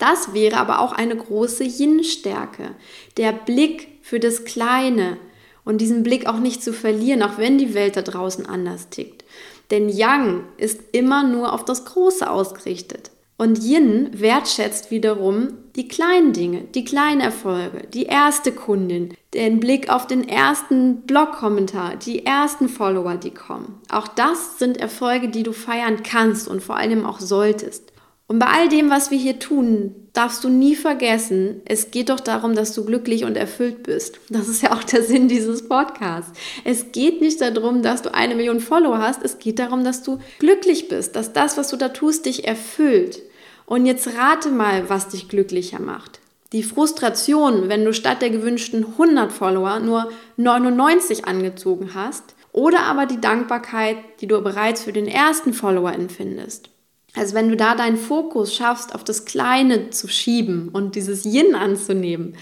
Das 0.00 0.32
wäre 0.32 0.56
aber 0.56 0.80
auch 0.80 0.92
eine 0.92 1.14
große 1.14 1.62
Yin-Stärke. 1.62 2.74
Der 3.18 3.32
Blick 3.32 3.88
für 4.00 4.18
das 4.18 4.44
Kleine 4.44 5.18
und 5.64 5.80
diesen 5.80 6.02
Blick 6.02 6.26
auch 6.26 6.38
nicht 6.38 6.64
zu 6.64 6.72
verlieren, 6.72 7.22
auch 7.22 7.36
wenn 7.36 7.58
die 7.58 7.74
Welt 7.74 7.96
da 7.96 8.02
draußen 8.02 8.46
anders 8.46 8.88
tickt. 8.88 9.24
Denn 9.70 9.90
Yang 9.90 10.44
ist 10.56 10.80
immer 10.92 11.22
nur 11.22 11.52
auf 11.52 11.66
das 11.66 11.84
Große 11.84 12.28
ausgerichtet. 12.28 13.10
Und 13.36 13.62
Yin 13.62 14.10
wertschätzt 14.12 14.90
wiederum 14.90 15.54
die 15.76 15.86
kleinen 15.88 16.32
Dinge, 16.32 16.64
die 16.74 16.84
kleinen 16.84 17.20
Erfolge, 17.20 17.86
die 17.92 18.04
erste 18.04 18.52
Kundin, 18.52 19.14
den 19.34 19.60
Blick 19.60 19.90
auf 19.90 20.06
den 20.06 20.28
ersten 20.28 21.02
Blog-Kommentar, 21.02 21.96
die 21.96 22.24
ersten 22.26 22.68
Follower, 22.68 23.16
die 23.16 23.30
kommen. 23.30 23.80
Auch 23.90 24.08
das 24.08 24.58
sind 24.58 24.78
Erfolge, 24.78 25.28
die 25.28 25.42
du 25.42 25.52
feiern 25.52 26.02
kannst 26.02 26.48
und 26.48 26.62
vor 26.62 26.76
allem 26.76 27.06
auch 27.06 27.20
solltest. 27.20 27.89
Und 28.30 28.38
bei 28.38 28.46
all 28.46 28.68
dem, 28.68 28.90
was 28.90 29.10
wir 29.10 29.18
hier 29.18 29.40
tun, 29.40 29.92
darfst 30.12 30.44
du 30.44 30.48
nie 30.48 30.76
vergessen, 30.76 31.62
es 31.64 31.90
geht 31.90 32.10
doch 32.10 32.20
darum, 32.20 32.54
dass 32.54 32.72
du 32.72 32.84
glücklich 32.84 33.24
und 33.24 33.36
erfüllt 33.36 33.82
bist. 33.82 34.20
Das 34.28 34.46
ist 34.46 34.62
ja 34.62 34.70
auch 34.70 34.84
der 34.84 35.02
Sinn 35.02 35.26
dieses 35.26 35.68
Podcasts. 35.68 36.30
Es 36.62 36.92
geht 36.92 37.20
nicht 37.20 37.40
darum, 37.40 37.82
dass 37.82 38.02
du 38.02 38.14
eine 38.14 38.36
Million 38.36 38.60
Follower 38.60 38.98
hast, 38.98 39.24
es 39.24 39.40
geht 39.40 39.58
darum, 39.58 39.82
dass 39.82 40.04
du 40.04 40.20
glücklich 40.38 40.86
bist, 40.86 41.16
dass 41.16 41.32
das, 41.32 41.56
was 41.56 41.70
du 41.70 41.76
da 41.76 41.88
tust, 41.88 42.24
dich 42.24 42.46
erfüllt. 42.46 43.20
Und 43.66 43.84
jetzt 43.84 44.06
rate 44.16 44.50
mal, 44.50 44.88
was 44.88 45.08
dich 45.08 45.28
glücklicher 45.28 45.80
macht. 45.80 46.20
Die 46.52 46.62
Frustration, 46.62 47.68
wenn 47.68 47.84
du 47.84 47.92
statt 47.92 48.22
der 48.22 48.30
gewünschten 48.30 48.84
100 48.92 49.32
Follower 49.32 49.80
nur 49.80 50.08
99 50.36 51.24
angezogen 51.24 51.94
hast, 51.94 52.36
oder 52.52 52.84
aber 52.84 53.06
die 53.06 53.20
Dankbarkeit, 53.20 53.96
die 54.20 54.28
du 54.28 54.40
bereits 54.40 54.84
für 54.84 54.92
den 54.92 55.08
ersten 55.08 55.52
Follower 55.52 55.92
empfindest. 55.92 56.70
Also 57.16 57.34
wenn 57.34 57.48
du 57.48 57.56
da 57.56 57.74
deinen 57.74 57.96
Fokus 57.96 58.54
schaffst, 58.54 58.94
auf 58.94 59.04
das 59.04 59.24
Kleine 59.24 59.90
zu 59.90 60.08
schieben 60.08 60.68
und 60.68 60.94
dieses 60.94 61.24
Yin 61.24 61.54
anzunehmen, 61.54 62.36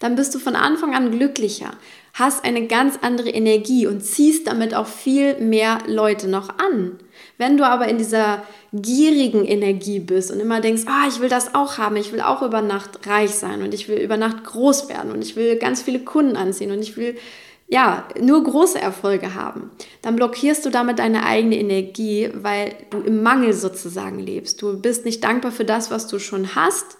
dann 0.00 0.16
bist 0.16 0.34
du 0.34 0.38
von 0.38 0.56
Anfang 0.56 0.94
an 0.94 1.10
glücklicher, 1.10 1.72
hast 2.14 2.44
eine 2.44 2.66
ganz 2.66 2.98
andere 3.02 3.30
Energie 3.30 3.86
und 3.86 4.00
ziehst 4.00 4.46
damit 4.46 4.74
auch 4.74 4.86
viel 4.86 5.38
mehr 5.40 5.78
Leute 5.86 6.28
noch 6.28 6.48
an. 6.58 6.98
Wenn 7.38 7.56
du 7.56 7.66
aber 7.66 7.88
in 7.88 7.98
dieser 7.98 8.42
gierigen 8.72 9.44
Energie 9.44 10.00
bist 10.00 10.30
und 10.30 10.40
immer 10.40 10.60
denkst, 10.60 10.82
ah, 10.86 11.06
ich 11.08 11.20
will 11.20 11.28
das 11.28 11.54
auch 11.54 11.78
haben, 11.78 11.96
ich 11.96 12.12
will 12.12 12.20
auch 12.20 12.42
über 12.42 12.62
Nacht 12.62 13.06
reich 13.06 13.30
sein 13.30 13.62
und 13.62 13.74
ich 13.74 13.88
will 13.88 13.98
über 13.98 14.16
Nacht 14.16 14.44
groß 14.44 14.88
werden 14.88 15.12
und 15.12 15.22
ich 15.22 15.36
will 15.36 15.56
ganz 15.56 15.82
viele 15.82 16.00
Kunden 16.00 16.36
anziehen 16.36 16.70
und 16.70 16.80
ich 16.80 16.96
will 16.96 17.16
ja, 17.68 18.06
nur 18.20 18.42
große 18.44 18.78
Erfolge 18.78 19.34
haben, 19.34 19.70
dann 20.02 20.16
blockierst 20.16 20.64
du 20.66 20.70
damit 20.70 20.98
deine 20.98 21.24
eigene 21.24 21.58
Energie, 21.58 22.30
weil 22.34 22.74
du 22.90 22.98
im 22.98 23.22
Mangel 23.22 23.52
sozusagen 23.52 24.18
lebst. 24.18 24.60
Du 24.60 24.78
bist 24.78 25.04
nicht 25.04 25.24
dankbar 25.24 25.50
für 25.50 25.64
das, 25.64 25.90
was 25.90 26.06
du 26.06 26.18
schon 26.18 26.54
hast 26.54 26.98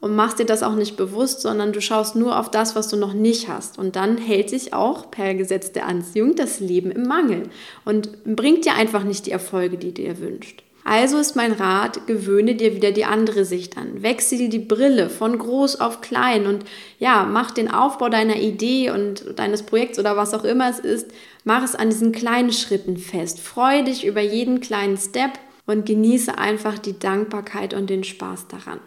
und 0.00 0.14
machst 0.14 0.38
dir 0.38 0.44
das 0.44 0.62
auch 0.62 0.74
nicht 0.74 0.96
bewusst, 0.96 1.40
sondern 1.40 1.72
du 1.72 1.80
schaust 1.80 2.14
nur 2.14 2.38
auf 2.38 2.50
das, 2.50 2.76
was 2.76 2.88
du 2.88 2.96
noch 2.96 3.14
nicht 3.14 3.48
hast. 3.48 3.78
Und 3.78 3.96
dann 3.96 4.18
hält 4.18 4.50
sich 4.50 4.74
auch 4.74 5.10
per 5.10 5.34
Gesetz 5.34 5.72
der 5.72 5.86
Anziehung 5.86 6.34
das 6.34 6.60
Leben 6.60 6.90
im 6.90 7.04
Mangel 7.04 7.44
und 7.84 8.24
bringt 8.24 8.66
dir 8.66 8.74
einfach 8.74 9.04
nicht 9.04 9.26
die 9.26 9.30
Erfolge, 9.30 9.78
die 9.78 9.94
dir 9.94 10.20
wünscht. 10.20 10.63
Also 10.84 11.16
ist 11.16 11.34
mein 11.34 11.52
Rat, 11.52 12.06
gewöhne 12.06 12.56
dir 12.56 12.74
wieder 12.74 12.92
die 12.92 13.06
andere 13.06 13.46
Sicht 13.46 13.78
an. 13.78 14.02
Wechsle 14.02 14.36
dir 14.36 14.48
die 14.50 14.58
Brille 14.58 15.08
von 15.08 15.38
groß 15.38 15.80
auf 15.80 16.02
klein 16.02 16.46
und 16.46 16.64
ja, 16.98 17.24
mach 17.24 17.52
den 17.52 17.70
Aufbau 17.70 18.10
deiner 18.10 18.36
Idee 18.36 18.90
und 18.90 19.38
deines 19.38 19.62
Projekts 19.62 19.98
oder 19.98 20.18
was 20.18 20.34
auch 20.34 20.44
immer 20.44 20.68
es 20.68 20.78
ist, 20.78 21.10
mach 21.42 21.64
es 21.64 21.74
an 21.74 21.88
diesen 21.88 22.12
kleinen 22.12 22.52
Schritten 22.52 22.98
fest. 22.98 23.40
Freue 23.40 23.82
dich 23.82 24.04
über 24.04 24.20
jeden 24.20 24.60
kleinen 24.60 24.98
Step 24.98 25.30
und 25.64 25.86
genieße 25.86 26.36
einfach 26.36 26.78
die 26.78 26.98
Dankbarkeit 26.98 27.72
und 27.72 27.88
den 27.88 28.04
Spaß 28.04 28.48
daran. 28.48 28.80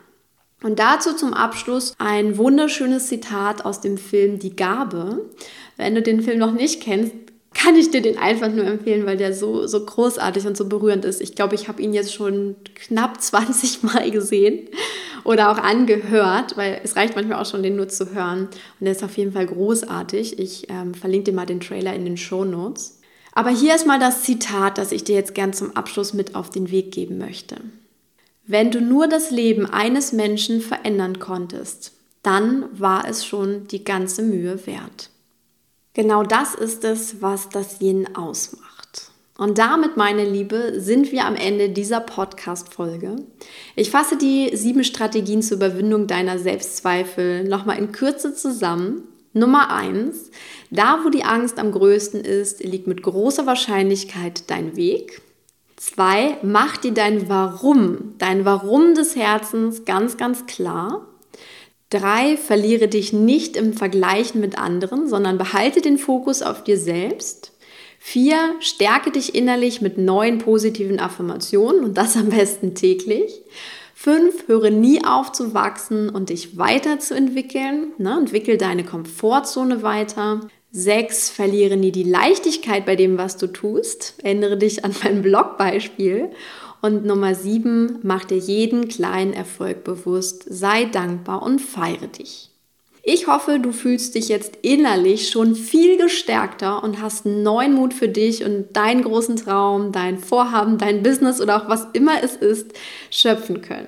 Und 0.62 0.80
dazu 0.80 1.16
zum 1.16 1.34
Abschluss 1.34 1.94
ein 1.98 2.38
wunderschönes 2.38 3.08
Zitat 3.08 3.66
aus 3.66 3.82
dem 3.82 3.98
Film 3.98 4.38
Die 4.40 4.56
Gabe. 4.56 5.26
Wenn 5.78 5.96
du 5.96 6.02
den 6.02 6.22
Film 6.22 6.40
noch 6.40 6.52
nicht 6.52 6.82
kennst, 6.82 7.14
kann 7.58 7.76
ich 7.76 7.90
dir 7.90 8.02
den 8.02 8.20
einfach 8.20 8.52
nur 8.52 8.66
empfehlen, 8.66 9.08
weil 9.08 9.18
der 9.18 9.34
so, 9.34 9.66
so 9.66 9.84
großartig 9.84 10.46
und 10.46 10.56
so 10.56 10.70
berührend 10.70 11.06
ist. 11.06 11.22
Ich 11.22 11.34
glaube, 11.34 11.56
ich 11.56 11.68
habe 11.68 11.82
ihn 11.82 11.92
jetzt 11.92 12.14
schon 12.14 12.56
knapp 12.76 13.20
20 13.22 13.84
Mal 13.84 14.12
gesehen 14.12 14.68
oder 15.24 15.52
auch 15.52 15.58
angehört, 15.58 16.56
weil 16.56 16.80
es 16.84 16.96
reicht 16.96 17.16
manchmal 17.16 17.42
auch 17.42 17.50
schon, 17.50 17.64
den 17.64 17.76
nur 17.76 17.90
zu 17.90 18.14
hören. 18.14 18.42
Und 18.42 18.86
der 18.86 18.92
ist 18.92 19.04
auf 19.04 19.18
jeden 19.18 19.32
Fall 19.32 19.48
großartig. 19.48 20.38
Ich 20.38 20.70
ähm, 20.70 20.94
verlinke 20.94 21.32
dir 21.32 21.36
mal 21.36 21.48
den 21.48 21.60
Trailer 21.60 21.96
in 21.96 22.06
den 22.06 22.18
Show 22.18 22.46
Notes. 22.46 23.02
Aber 23.34 23.50
hier 23.50 23.76
ist 23.76 23.88
mal 23.88 24.00
das 24.00 24.22
Zitat, 24.22 24.78
das 24.78 24.92
ich 24.92 25.04
dir 25.04 25.16
jetzt 25.16 25.34
gern 25.34 25.54
zum 25.54 25.76
Abschluss 25.76 26.14
mit 26.14 26.36
auf 26.36 26.52
den 26.52 26.70
Weg 26.70 26.92
geben 26.92 27.18
möchte. 27.18 27.56
Wenn 28.46 28.72
du 28.72 28.82
nur 28.82 29.08
das 29.08 29.32
Leben 29.32 29.66
eines 29.66 30.14
Menschen 30.14 30.62
verändern 30.62 31.20
konntest, 31.20 31.92
dann 32.22 32.66
war 32.72 33.08
es 33.08 33.26
schon 33.26 33.68
die 33.68 33.84
ganze 33.84 34.22
Mühe 34.22 34.66
wert. 34.68 35.10
Genau 35.98 36.22
das 36.22 36.54
ist 36.54 36.84
es, 36.84 37.24
was 37.24 37.50
das 37.50 37.82
Yin 37.82 38.16
ausmacht. 38.16 39.10
Und 39.36 39.58
damit, 39.58 39.98
meine 39.98 40.26
Liebe, 40.26 40.74
sind 40.80 41.12
wir 41.12 41.26
am 41.26 41.36
Ende 41.36 41.70
dieser 41.70 42.02
Podcast-Folge. 42.02 43.16
Ich 43.76 43.90
fasse 43.90 44.16
die 44.16 44.56
sieben 44.56 44.84
Strategien 44.84 45.42
zur 45.42 45.58
Überwindung 45.58 46.06
deiner 46.06 46.38
Selbstzweifel 46.38 47.46
nochmal 47.46 47.80
in 47.80 47.94
Kürze 47.94 48.36
zusammen. 48.36 49.06
Nummer 49.34 49.72
eins: 49.72 50.30
Da, 50.70 51.00
wo 51.04 51.10
die 51.10 51.24
Angst 51.24 51.58
am 51.58 51.72
größten 51.72 52.24
ist, 52.24 52.64
liegt 52.64 52.86
mit 52.86 53.02
großer 53.02 53.48
Wahrscheinlichkeit 53.48 54.52
dein 54.52 54.76
Weg. 54.76 55.24
Zwei, 55.78 56.38
mach 56.44 56.78
dir 56.78 56.94
dein 56.94 57.28
Warum, 57.28 58.14
dein 58.20 58.46
Warum 58.46 58.94
des 58.94 59.16
Herzens 59.16 59.84
ganz, 59.84 60.16
ganz 60.18 60.46
klar. 60.46 61.08
Drei, 61.90 62.36
verliere 62.36 62.90
dich 62.90 63.14
nicht 63.14 63.56
im 63.56 63.74
Vergleichen 63.74 64.42
mit 64.42 64.58
anderen, 64.58 65.08
sondern 65.08 65.38
behalte 65.38 65.80
den 65.80 65.98
Fokus 65.98 66.42
auf 66.42 66.64
dir 66.64 66.78
selbst. 66.78 67.54
Vier, 68.00 68.38
stärke 68.60 69.12
dich 69.12 69.36
innerlich 69.36 69.82
mit 69.82 69.98
neuen 69.98 70.38
positiven 70.38 71.00
Affirmationen 71.00 71.84
und 71.84 71.98
das 71.98 72.18
am 72.18 72.30
besten 72.30 72.76
täglich. 72.76 73.42
Fünf, 73.96 74.48
höre 74.48 74.70
nie 74.70 75.04
auf 75.04 75.32
zu 75.32 75.54
wachsen 75.54 76.10
und 76.10 76.30
dich 76.30 76.58
weiterzuentwickeln. 76.58 77.94
Ne? 77.98 78.18
Entwickel 78.20 78.58
deine 78.58 78.84
Komfortzone 78.84 79.82
weiter. 79.82 80.42
Sechs, 80.72 81.30
verliere 81.30 81.78
nie 81.78 81.92
die 81.92 82.04
Leichtigkeit 82.04 82.86
bei 82.86 82.96
dem, 82.96 83.18
was 83.18 83.38
du 83.38 83.48
tust. 83.48 84.16
Erinnere 84.22 84.58
dich 84.58 84.86
an 84.86 84.94
mein 85.04 85.22
Blogbeispiel. 85.22 86.30
Und 86.82 87.06
Nummer 87.06 87.36
sieben, 87.36 88.00
mach 88.04 88.26
dir 88.26 88.38
jeden 88.38 88.88
kleinen 88.88 89.34
Erfolg 89.34 89.84
bewusst, 89.84 90.46
sei 90.48 90.86
dankbar 90.86 91.42
und 91.42 91.60
feiere 91.60 92.08
dich. 92.08 92.52
Ich 93.10 93.28
hoffe, 93.28 93.60
du 93.60 93.72
fühlst 93.72 94.16
dich 94.16 94.28
jetzt 94.28 94.58
innerlich 94.64 95.30
schon 95.30 95.56
viel 95.56 95.98
gestärkter 95.98 96.84
und 96.84 97.02
hast 97.02 97.26
neuen 97.26 97.74
Mut 97.74 97.94
für 97.94 98.10
dich 98.10 98.44
und 98.44 98.76
deinen 98.76 99.02
großen 99.02 99.38
Traum, 99.38 99.94
dein 99.94 100.20
Vorhaben, 100.20 100.78
dein 100.78 101.04
Business 101.04 101.40
oder 101.40 101.56
auch 101.56 101.70
was 101.70 101.88
immer 101.94 102.22
es 102.22 102.36
ist, 102.36 102.74
schöpfen 103.10 103.62
können. 103.62 103.88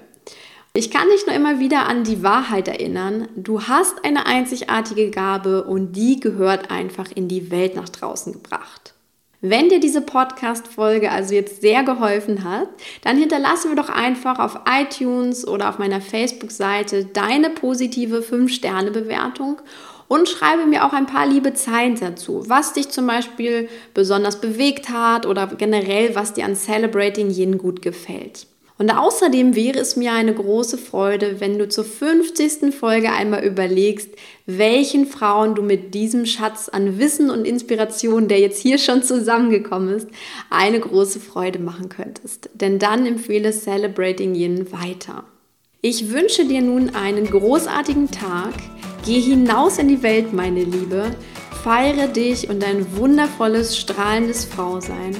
Ich 0.73 0.89
kann 0.89 1.09
dich 1.09 1.25
nur 1.25 1.35
immer 1.35 1.59
wieder 1.59 1.89
an 1.89 2.05
die 2.05 2.23
Wahrheit 2.23 2.69
erinnern. 2.69 3.27
Du 3.35 3.63
hast 3.63 4.05
eine 4.05 4.25
einzigartige 4.25 5.09
Gabe 5.09 5.65
und 5.65 5.97
die 5.97 6.21
gehört 6.21 6.71
einfach 6.71 7.11
in 7.13 7.27
die 7.27 7.51
Welt 7.51 7.75
nach 7.75 7.89
draußen 7.89 8.31
gebracht. 8.31 8.93
Wenn 9.41 9.69
dir 9.69 9.79
diese 9.79 10.01
Podcast-Folge 10.01 11.09
also 11.09 11.33
jetzt 11.33 11.61
sehr 11.61 11.83
geholfen 11.83 12.43
hat, 12.43 12.67
dann 13.03 13.17
hinterlasse 13.17 13.69
mir 13.69 13.75
doch 13.75 13.87
einfach 13.87 14.37
auf 14.37 14.59
iTunes 14.69 15.47
oder 15.47 15.69
auf 15.69 15.79
meiner 15.79 16.01
Facebook-Seite 16.01 17.05
deine 17.05 17.49
positive 17.49 18.19
5-Sterne-Bewertung 18.19 19.61
und 20.09 20.27
schreibe 20.27 20.65
mir 20.65 20.85
auch 20.85 20.91
ein 20.91 21.05
paar 21.05 21.25
liebe 21.25 21.53
Zeilen 21.53 21.97
dazu, 21.97 22.43
was 22.49 22.73
dich 22.73 22.89
zum 22.89 23.07
Beispiel 23.07 23.69
besonders 23.93 24.41
bewegt 24.41 24.89
hat 24.89 25.25
oder 25.25 25.47
generell, 25.47 26.15
was 26.15 26.33
dir 26.33 26.43
an 26.43 26.55
Celebrating 26.57 27.29
Yin 27.29 27.57
gut 27.57 27.81
gefällt. 27.81 28.45
Und 28.79 28.91
außerdem 28.91 29.57
wäre 29.57 29.77
es 29.77 29.97
mir 29.97 30.13
eine 30.13 30.33
große 30.33 30.77
Freude, 30.77 31.41
wenn 31.41 31.59
du 31.59 31.67
zur 31.67 31.83
50. 31.83 32.73
Folge 32.73 33.11
einmal 33.11 33.43
überlegst, 33.43 34.09
welchen 34.45 35.05
Frauen 35.05 35.53
du 35.53 35.61
mit 35.61 35.93
diesem 35.93 36.25
Schatz 36.25 36.69
an 36.69 36.97
Wissen 36.97 37.29
und 37.29 37.45
Inspiration, 37.45 38.29
der 38.29 38.39
jetzt 38.39 38.61
hier 38.61 38.77
schon 38.77 39.03
zusammengekommen 39.03 39.93
ist, 39.93 40.07
eine 40.49 40.79
große 40.79 41.19
Freude 41.19 41.59
machen 41.59 41.89
könntest. 41.89 42.49
Denn 42.53 42.79
dann 42.79 43.05
empfehle 43.05 43.51
Celebrating 43.51 44.33
Yin 44.33 44.71
weiter. 44.71 45.25
Ich 45.81 46.11
wünsche 46.11 46.45
dir 46.45 46.61
nun 46.61 46.95
einen 46.95 47.25
großartigen 47.25 48.09
Tag. 48.11 48.53
Geh 49.05 49.19
hinaus 49.19 49.77
in 49.77 49.89
die 49.89 50.03
Welt, 50.03 50.31
meine 50.31 50.63
Liebe. 50.63 51.11
Feiere 51.65 52.07
dich 52.07 52.49
und 52.49 52.63
dein 52.63 52.95
wundervolles, 52.95 53.77
strahlendes 53.77 54.45
Frausein. 54.45 55.17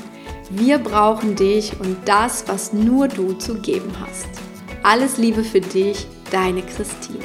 Wir 0.51 0.79
brauchen 0.79 1.35
dich 1.35 1.79
und 1.79 1.95
das, 2.05 2.47
was 2.47 2.73
nur 2.73 3.07
du 3.07 3.33
zu 3.33 3.61
geben 3.61 3.91
hast. 3.99 4.27
Alles 4.81 5.17
Liebe 5.17 5.43
für 5.43 5.61
dich, 5.61 6.07
deine 6.31 6.63
Christine. 6.63 7.19